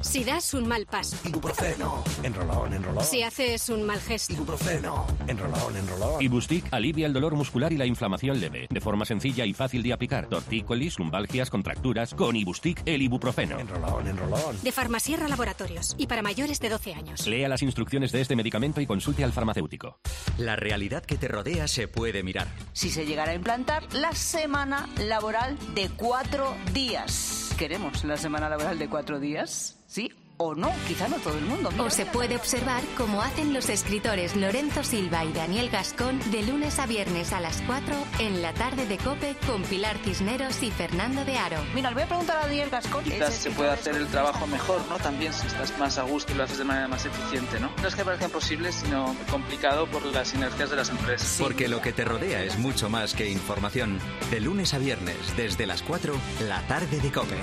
Si 0.00 0.22
das 0.22 0.54
un 0.54 0.68
mal 0.68 0.86
paso. 0.86 1.16
Ibuprofeno. 1.28 2.04
Enrolón, 2.22 2.72
enrolón. 2.72 3.04
Si 3.04 3.20
haces 3.24 3.68
un 3.68 3.82
mal 3.84 3.98
gesto. 3.98 4.32
Ibuprofeno. 4.32 5.04
Enrolón, 5.26 5.76
enrolón. 5.76 6.22
Ibustic 6.22 6.72
alivia 6.72 7.04
el 7.04 7.12
dolor 7.12 7.34
muscular 7.34 7.72
y 7.72 7.76
la 7.76 7.84
inflamación 7.84 8.38
leve. 8.38 8.68
De 8.70 8.80
forma 8.80 9.04
sencilla 9.04 9.44
y 9.44 9.54
fácil 9.54 9.82
de 9.82 9.92
aplicar. 9.92 10.28
Tortícolis, 10.28 11.00
lumbalgias, 11.00 11.50
contracturas. 11.50 12.14
Con 12.14 12.36
Ibustic, 12.36 12.80
el 12.86 13.02
ibuprofeno. 13.02 13.58
Enrolón, 13.58 14.06
enrolón. 14.06 14.62
De 14.62 14.70
Farmasierra 14.70 15.26
Laboratorios. 15.26 15.96
Y 15.98 16.06
para 16.06 16.22
mayores 16.22 16.60
de 16.60 16.68
12 16.68 16.94
años. 16.94 17.26
Lea 17.26 17.48
las 17.48 17.62
instrucciones 17.62 18.12
de 18.12 18.20
este 18.20 18.36
medicamento 18.36 18.80
y 18.80 18.86
consulte 18.86 19.24
al 19.24 19.32
farmacéutico. 19.32 19.98
La 20.38 20.54
realidad 20.54 21.04
que 21.04 21.16
te 21.16 21.26
rodea 21.26 21.66
se 21.66 21.88
puede 21.88 22.22
mirar. 22.22 22.46
Si 22.72 22.90
se 22.90 23.04
llegara 23.04 23.32
a 23.32 23.34
implantar 23.34 23.92
la 23.92 24.12
semana 24.12 24.88
laboral 24.96 25.58
de 25.74 25.90
cuatro 25.96 26.54
días. 26.72 27.47
¿Queremos 27.58 28.04
la 28.04 28.16
semana 28.16 28.48
laboral 28.48 28.78
de 28.78 28.88
cuatro 28.88 29.18
días? 29.18 29.76
¿Sí 29.88 30.12
o 30.38 30.54
no? 30.54 30.72
Quizá 30.86 31.08
no 31.08 31.16
todo 31.16 31.36
el 31.36 31.44
mundo. 31.44 31.70
o 31.78 31.90
se 31.90 32.06
puede 32.06 32.36
observar 32.36 32.82
cómo 32.96 33.20
hacen 33.22 33.52
los 33.52 33.68
escritores 33.68 34.36
Lorenzo 34.36 34.82
Silva 34.82 35.24
y 35.24 35.32
Daniel 35.32 35.68
Gascón 35.70 36.18
de 36.30 36.42
lunes 36.42 36.78
a 36.78 36.86
viernes 36.86 37.32
a 37.32 37.40
las 37.40 37.60
4 37.62 37.94
en 38.20 38.40
la 38.40 38.54
tarde 38.54 38.86
de 38.86 38.96
Cope 38.98 39.36
con 39.46 39.62
Pilar 39.62 39.98
Cisneros 39.98 40.62
y 40.62 40.70
Fernando 40.70 41.24
de 41.24 41.36
Aro. 41.36 41.58
Mira, 41.74 41.90
le 41.90 41.94
voy 41.94 42.04
a 42.04 42.06
preguntar 42.06 42.38
a 42.38 42.40
Daniel 42.46 42.70
Gascón. 42.70 43.04
Quizás 43.04 43.34
se 43.34 43.50
puede 43.50 43.70
hacer 43.70 43.96
el 43.96 44.06
trabajo 44.06 44.46
mejor, 44.46 44.80
¿no? 44.88 44.96
También 44.98 45.32
si 45.32 45.46
estás 45.46 45.76
más 45.78 45.98
a 45.98 46.02
gusto 46.02 46.32
y 46.32 46.36
lo 46.36 46.44
haces 46.44 46.58
de 46.58 46.64
manera 46.64 46.88
más 46.88 47.04
eficiente, 47.04 47.60
¿no? 47.60 47.70
No 47.82 47.88
es 47.88 47.94
que 47.94 48.04
parezca 48.04 48.26
imposible, 48.26 48.72
sino 48.72 49.14
complicado 49.30 49.86
por 49.86 50.04
las 50.06 50.28
sinergias 50.28 50.70
de 50.70 50.76
las 50.76 50.88
empresas. 50.88 51.36
Porque 51.38 51.68
lo 51.68 51.80
que 51.80 51.92
te 51.92 52.04
rodea 52.04 52.42
es 52.42 52.58
mucho 52.58 52.88
más 52.88 53.14
que 53.14 53.28
información. 53.28 53.98
De 54.30 54.40
lunes 54.40 54.72
a 54.74 54.78
viernes, 54.78 55.16
desde 55.36 55.66
las 55.66 55.82
4, 55.82 56.14
la 56.46 56.60
tarde 56.68 57.00
de 57.00 57.10
Cope. 57.10 57.36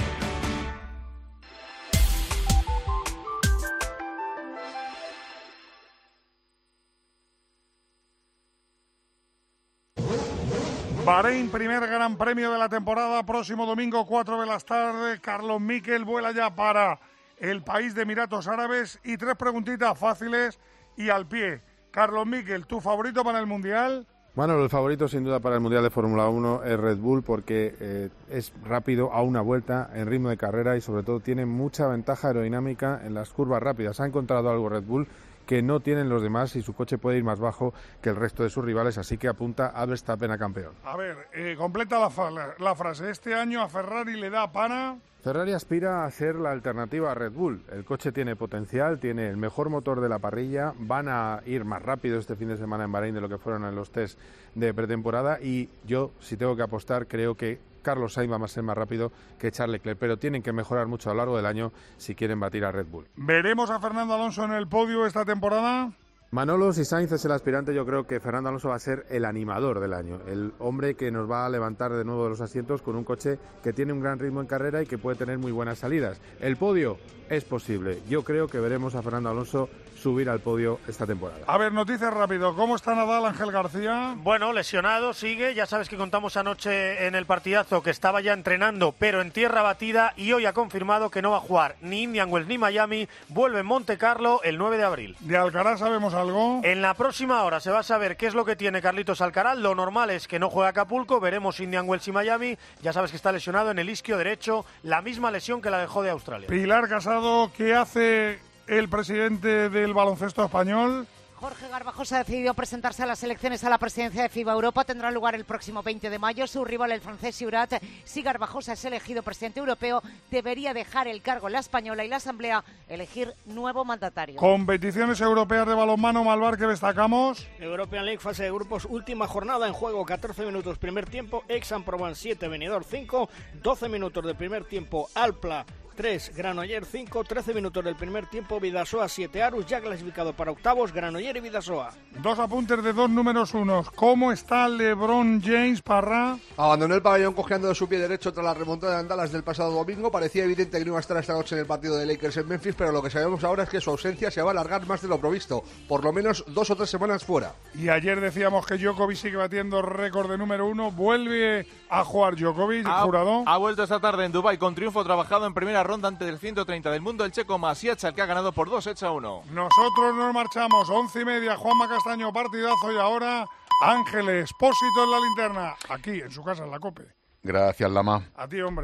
Bahrein, 11.05 11.49
primer 11.49 11.85
gran 11.85 12.17
premio 12.17 12.51
de 12.51 12.57
la 12.57 12.67
temporada, 12.67 13.23
próximo 13.23 13.67
domingo 13.67 14.07
4 14.07 14.41
de 14.41 14.47
la 14.47 14.57
tarde. 14.57 15.21
Carlos 15.21 15.61
Miquel 15.61 16.03
vuela 16.03 16.31
ya 16.31 16.55
para 16.55 16.99
el 17.37 17.61
país 17.61 17.93
de 17.93 18.01
Emiratos 18.01 18.47
Árabes 18.47 18.99
y 19.03 19.15
tres 19.15 19.35
preguntitas 19.35 19.95
fáciles 19.99 20.59
y 20.97 21.09
al 21.09 21.27
pie. 21.27 21.61
Carlos 21.91 22.25
Miquel, 22.25 22.65
¿tu 22.65 22.81
favorito 22.81 23.23
para 23.23 23.37
el 23.37 23.45
Mundial? 23.45 24.07
Bueno, 24.33 24.59
el 24.59 24.67
favorito 24.67 25.07
sin 25.07 25.23
duda 25.23 25.39
para 25.39 25.55
el 25.55 25.61
Mundial 25.61 25.83
de 25.83 25.91
Fórmula 25.91 26.27
1 26.27 26.63
es 26.63 26.79
Red 26.79 26.97
Bull 26.97 27.21
porque 27.21 27.75
eh, 27.79 28.09
es 28.31 28.51
rápido 28.63 29.13
a 29.13 29.21
una 29.21 29.41
vuelta 29.41 29.91
en 29.93 30.07
ritmo 30.07 30.29
de 30.29 30.37
carrera 30.37 30.75
y 30.75 30.81
sobre 30.81 31.03
todo 31.03 31.19
tiene 31.19 31.45
mucha 31.45 31.87
ventaja 31.87 32.29
aerodinámica 32.29 33.01
en 33.05 33.13
las 33.13 33.29
curvas 33.29 33.61
rápidas. 33.61 33.99
Ha 33.99 34.07
encontrado 34.07 34.49
algo 34.49 34.69
Red 34.69 34.83
Bull 34.83 35.07
que 35.45 35.61
no 35.61 35.79
tienen 35.79 36.09
los 36.09 36.21
demás 36.21 36.55
y 36.55 36.61
su 36.61 36.73
coche 36.73 36.97
puede 36.97 37.17
ir 37.17 37.23
más 37.23 37.39
bajo 37.39 37.73
que 38.01 38.09
el 38.09 38.15
resto 38.15 38.43
de 38.43 38.49
sus 38.49 38.63
rivales, 38.63 38.97
así 38.97 39.17
que 39.17 39.27
apunta 39.27 39.67
a 39.67 39.85
Verstappen 39.85 40.31
a 40.31 40.37
campeón. 40.37 40.73
A 40.83 40.97
ver, 40.97 41.27
eh, 41.33 41.55
completa 41.57 41.99
la, 41.99 42.55
la, 42.57 42.75
frase. 42.75 43.09
Este 43.09 43.35
año 43.35 43.61
a 43.61 43.69
Ferrari 43.69 44.19
le 44.19 44.29
da 44.29 44.51
pana. 44.51 44.97
Ferrari 45.23 45.53
aspira 45.53 46.05
a 46.05 46.11
ser 46.11 46.35
la 46.35 46.51
alternativa 46.51 47.11
a 47.11 47.15
Red 47.15 47.31
Bull. 47.31 47.63
El 47.71 47.83
coche 47.83 48.11
tiene 48.11 48.35
potencial, 48.35 48.99
tiene 48.99 49.27
el 49.27 49.37
mejor 49.37 49.69
motor 49.69 49.99
de 49.99 50.07
la 50.07 50.19
parrilla, 50.19 50.73
van 50.77 51.07
a 51.09 51.41
ir 51.47 51.65
más 51.65 51.81
rápido 51.81 52.19
este 52.19 52.35
fin 52.35 52.49
de 52.49 52.57
semana 52.57 52.83
en 52.83 52.91
Bahrein 52.91 53.15
de 53.15 53.21
lo 53.21 53.29
que 53.29 53.39
fueron 53.39 53.65
en 53.65 53.73
los 53.73 53.89
test 53.89 54.19
de 54.53 54.71
pretemporada 54.73 55.39
y 55.41 55.69
yo, 55.83 56.11
si 56.19 56.37
tengo 56.37 56.55
que 56.55 56.61
apostar, 56.61 57.07
creo 57.07 57.33
que 57.33 57.57
Carlos 57.85 58.13
Sainz 58.13 58.31
va 58.31 58.43
a 58.43 58.47
ser 58.47 58.63
más 58.63 58.75
rápido 58.75 59.11
que 59.37 59.51
Charles 59.51 59.73
Leclerc, 59.73 59.99
pero 59.99 60.17
tienen 60.17 60.41
que 60.41 60.51
mejorar 60.51 60.87
mucho 60.87 61.11
a 61.11 61.13
lo 61.13 61.19
largo 61.19 61.37
del 61.37 61.45
año 61.45 61.71
si 61.97 62.15
quieren 62.15 62.39
batir 62.39 62.65
a 62.65 62.71
Red 62.71 62.87
Bull. 62.87 63.07
¿Veremos 63.15 63.69
a 63.69 63.79
Fernando 63.79 64.15
Alonso 64.15 64.43
en 64.43 64.53
el 64.53 64.67
podio 64.67 65.05
esta 65.05 65.23
temporada? 65.23 65.91
Manolo, 66.35 66.73
si 66.73 66.83
Sainz 66.83 67.13
es 67.13 67.23
el 67.23 67.31
aspirante, 67.31 67.73
yo 67.73 67.85
creo 67.85 68.05
que 68.05 68.19
Fernando 68.19 68.49
Alonso 68.49 68.67
va 68.67 68.75
a 68.75 68.79
ser 68.79 69.05
el 69.09 69.23
animador 69.23 69.79
del 69.79 69.93
año, 69.93 70.19
el 70.27 70.51
hombre 70.59 70.95
que 70.95 71.09
nos 71.09 71.31
va 71.31 71.45
a 71.45 71.49
levantar 71.49 71.93
de 71.93 72.03
nuevo 72.03 72.25
de 72.25 72.31
los 72.31 72.41
asientos 72.41 72.81
con 72.81 72.97
un 72.97 73.05
coche 73.05 73.39
que 73.63 73.71
tiene 73.71 73.93
un 73.93 74.01
gran 74.01 74.19
ritmo 74.19 74.41
en 74.41 74.47
carrera 74.47 74.81
y 74.81 74.85
que 74.85 74.97
puede 74.97 75.15
tener 75.15 75.37
muy 75.37 75.53
buenas 75.53 75.79
salidas. 75.79 76.19
El 76.41 76.57
podio 76.57 76.97
es 77.29 77.45
posible. 77.45 78.01
Yo 78.09 78.23
creo 78.23 78.49
que 78.49 78.59
veremos 78.59 78.95
a 78.95 79.01
Fernando 79.01 79.29
Alonso 79.29 79.69
subir 79.95 80.29
al 80.29 80.41
podio 80.41 80.79
esta 80.87 81.07
temporada. 81.07 81.39
A 81.47 81.57
ver, 81.57 81.71
noticias 81.71 82.13
rápido. 82.13 82.53
¿Cómo 82.53 82.75
está 82.75 82.93
Nadal, 82.93 83.25
Ángel 83.25 83.51
García? 83.51 84.13
Bueno, 84.17 84.51
lesionado, 84.51 85.13
sigue. 85.13 85.55
Ya 85.55 85.65
sabes 85.65 85.87
que 85.87 85.95
contamos 85.95 86.35
anoche 86.37 87.07
en 87.07 87.15
el 87.15 87.25
partidazo 87.25 87.81
que 87.81 87.89
estaba 87.91 88.19
ya 88.19 88.33
entrenando, 88.33 88.93
pero 88.99 89.21
en 89.21 89.31
tierra 89.31 89.61
batida 89.61 90.13
y 90.17 90.33
hoy 90.33 90.45
ha 90.45 90.53
confirmado 90.53 91.09
que 91.09 91.21
no 91.21 91.31
va 91.31 91.37
a 91.37 91.39
jugar 91.39 91.77
ni 91.81 92.03
Indian 92.03 92.29
Wells 92.29 92.47
ni 92.47 92.57
Miami. 92.57 93.07
Vuelve 93.29 93.61
en 93.61 93.65
Monte 93.65 93.97
Carlo 93.97 94.41
el 94.43 94.57
9 94.57 94.77
de 94.77 94.83
abril. 94.83 95.15
¿De 95.21 95.37
Alcaraz 95.37 95.79
sabemos 95.79 96.13
algo? 96.13 96.24
En 96.63 96.81
la 96.81 96.93
próxima 96.93 97.43
hora 97.43 97.59
se 97.59 97.71
va 97.71 97.79
a 97.79 97.83
saber 97.83 98.17
qué 98.17 98.27
es 98.27 98.33
lo 98.33 98.45
que 98.45 98.55
tiene 98.55 98.81
Carlitos 98.81 99.21
Alcaraz. 99.21 99.57
Lo 99.57 99.75
normal 99.75 100.09
es 100.09 100.27
que 100.27 100.39
no 100.39 100.49
juegue 100.49 100.67
a 100.67 100.69
Acapulco. 100.69 101.19
Veremos 101.19 101.59
Indian 101.59 101.87
Wells 101.87 102.07
y 102.07 102.11
Miami. 102.11 102.57
Ya 102.81 102.93
sabes 102.93 103.11
que 103.11 103.17
está 103.17 103.31
lesionado 103.31 103.71
en 103.71 103.79
el 103.79 103.89
isquio 103.89 104.17
derecho, 104.17 104.65
la 104.83 105.01
misma 105.01 105.31
lesión 105.31 105.61
que 105.61 105.69
la 105.69 105.79
dejó 105.79 106.03
de 106.03 106.09
Australia. 106.09 106.47
Pilar 106.47 106.87
Casado, 106.87 107.51
¿qué 107.55 107.75
hace 107.75 108.39
el 108.67 108.89
presidente 108.89 109.69
del 109.69 109.93
baloncesto 109.93 110.43
español. 110.43 111.07
Jorge 111.35 111.67
Garbajosa 111.67 112.15
ha 112.15 112.23
decidido 112.23 112.53
presentarse 112.53 113.03
a 113.03 113.05
las 113.05 113.21
elecciones 113.21 113.63
a 113.65 113.69
la 113.69 113.77
presidencia 113.77 114.23
de 114.23 114.29
FIBA 114.29 114.53
Europa. 114.53 114.85
Tendrá 114.85 115.11
lugar 115.11 115.35
el 115.35 115.43
próximo 115.43 115.83
20 115.83 116.09
de 116.09 116.17
mayo. 116.17 116.47
Su 116.47 116.63
rival, 116.63 116.93
el 116.93 117.01
francés 117.01 117.35
Siurat, 117.35 117.73
si 118.05 118.21
Garbajosa 118.21 118.73
es 118.73 118.85
elegido 118.85 119.21
presidente 119.21 119.59
europeo, 119.59 120.01
debería 120.31 120.73
dejar 120.73 121.09
el 121.09 121.21
cargo 121.21 121.47
en 121.47 121.53
la 121.53 121.59
española 121.59 122.05
y 122.05 122.07
la 122.07 122.17
Asamblea 122.17 122.63
elegir 122.87 123.33
nuevo 123.45 123.83
mandatario. 123.83 124.37
Competiciones 124.37 125.19
europeas 125.19 125.67
de 125.67 125.73
balonmano, 125.73 126.23
Malvar, 126.23 126.57
que 126.57 126.67
destacamos. 126.67 127.45
European 127.59 128.05
League, 128.05 128.21
fase 128.21 128.43
de 128.43 128.51
grupos, 128.51 128.85
última 128.85 129.27
jornada 129.27 129.67
en 129.67 129.73
juego, 129.73 130.05
14 130.05 130.45
minutos 130.45 130.77
primer 130.77 131.05
tiempo, 131.09 131.43
Exam 131.49 131.83
Proban 131.83 132.15
7, 132.15 132.47
Venidor 132.47 132.85
5, 132.85 133.29
12 133.61 133.89
minutos 133.89 134.25
de 134.25 134.35
primer 134.35 134.63
tiempo, 134.63 135.09
Alpla 135.13 135.65
3, 135.95 136.33
Granoller 136.35 136.85
5, 136.85 137.23
13 137.23 137.53
minutos 137.53 137.83
del 137.83 137.95
primer 137.95 138.27
tiempo, 138.27 138.59
Vidasoa 138.59 139.07
7, 139.07 139.41
Arus 139.41 139.65
ya 139.65 139.81
clasificado 139.81 140.33
para 140.33 140.51
octavos, 140.51 140.91
Granoller 140.91 141.37
y 141.37 141.39
Vidasoa. 141.39 141.91
Dos 142.21 142.37
apuntes 142.37 142.83
de 142.83 142.93
dos 142.93 143.09
números 143.09 143.53
unos. 143.53 143.89
¿Cómo 143.91 144.31
está 144.31 144.67
LeBron 144.67 145.41
James 145.41 145.81
Parra? 145.81 146.37
Abandonó 146.57 146.95
el 146.95 147.01
pabellón 147.01 147.33
cojeando 147.33 147.69
de 147.69 147.75
su 147.75 147.87
pie 147.87 147.99
derecho 147.99 148.33
tras 148.33 148.45
la 148.45 148.53
remontada 148.53 148.93
de 148.93 148.99
Andalas 148.99 149.31
del 149.31 149.43
pasado 149.43 149.71
domingo. 149.71 150.11
Parecía 150.11 150.43
evidente 150.43 150.77
que 150.77 150.85
no 150.85 150.91
iba 150.91 150.97
a 150.97 151.01
estar 151.01 151.17
esta 151.17 151.33
noche 151.33 151.55
en 151.55 151.61
el 151.61 151.67
partido 151.67 151.95
de 151.97 152.05
Lakers 152.05 152.37
en 152.37 152.47
Memphis, 152.47 152.75
pero 152.77 152.91
lo 152.91 153.01
que 153.01 153.09
sabemos 153.09 153.43
ahora 153.43 153.63
es 153.63 153.69
que 153.69 153.79
su 153.79 153.89
ausencia 153.89 154.29
se 154.29 154.41
va 154.41 154.49
a 154.49 154.51
alargar 154.51 154.85
más 154.85 155.01
de 155.01 155.07
lo 155.07 155.19
provisto, 155.19 155.63
por 155.87 156.03
lo 156.03 156.11
menos 156.11 156.43
dos 156.47 156.69
o 156.69 156.75
tres 156.75 156.89
semanas 156.89 157.23
fuera. 157.23 157.53
Y 157.73 157.89
ayer 157.89 158.19
decíamos 158.19 158.65
que 158.65 158.77
Djokovic 158.77 159.17
sigue 159.17 159.37
batiendo 159.37 159.81
récord 159.81 160.29
de 160.29 160.37
número 160.37 160.67
uno. 160.67 160.91
Vuelve 160.91 161.65
a 161.89 162.03
jugar 162.03 162.35
Djokovic, 162.35 162.85
ha, 162.85 163.03
jurado. 163.03 163.43
Ha 163.45 163.57
vuelto 163.57 163.83
esta 163.83 163.99
tarde 163.99 164.25
en 164.25 164.31
Dubai 164.31 164.57
con 164.57 164.75
triunfo 164.75 165.03
trabajado 165.03 165.45
en 165.45 165.53
primera 165.53 165.84
ronda 165.85 166.07
ante 166.07 166.27
el 166.27 166.39
130 166.39 166.91
del 166.91 167.01
mundo 167.01 167.23
el 167.23 167.31
checo 167.31 167.57
Masiacha, 167.57 168.09
el 168.09 168.13
que 168.15 168.21
ha 168.21 168.25
ganado 168.25 168.51
por 168.51 168.69
2 168.69 168.87
hecha 168.87 169.11
1. 169.11 169.43
Nosotros 169.51 170.15
nos 170.15 170.33
marchamos, 170.33 170.89
once 170.89 171.21
y 171.21 171.25
media, 171.25 171.55
Juanma 171.55 171.87
Castaño, 171.87 172.33
partidazo 172.33 172.91
y 172.91 172.97
ahora 172.97 173.45
Ángeles, 173.81 174.51
Pósito 174.59 175.03
en 175.03 175.11
la 175.11 175.19
linterna, 175.19 175.75
aquí 175.89 176.21
en 176.21 176.31
su 176.31 176.43
casa 176.43 176.63
en 176.63 176.71
la 176.71 176.79
COPE. 176.79 177.03
Gracias, 177.43 177.91
Lama. 177.91 178.23
A 178.35 178.47
ti, 178.47 178.59
hombre. 178.61 178.83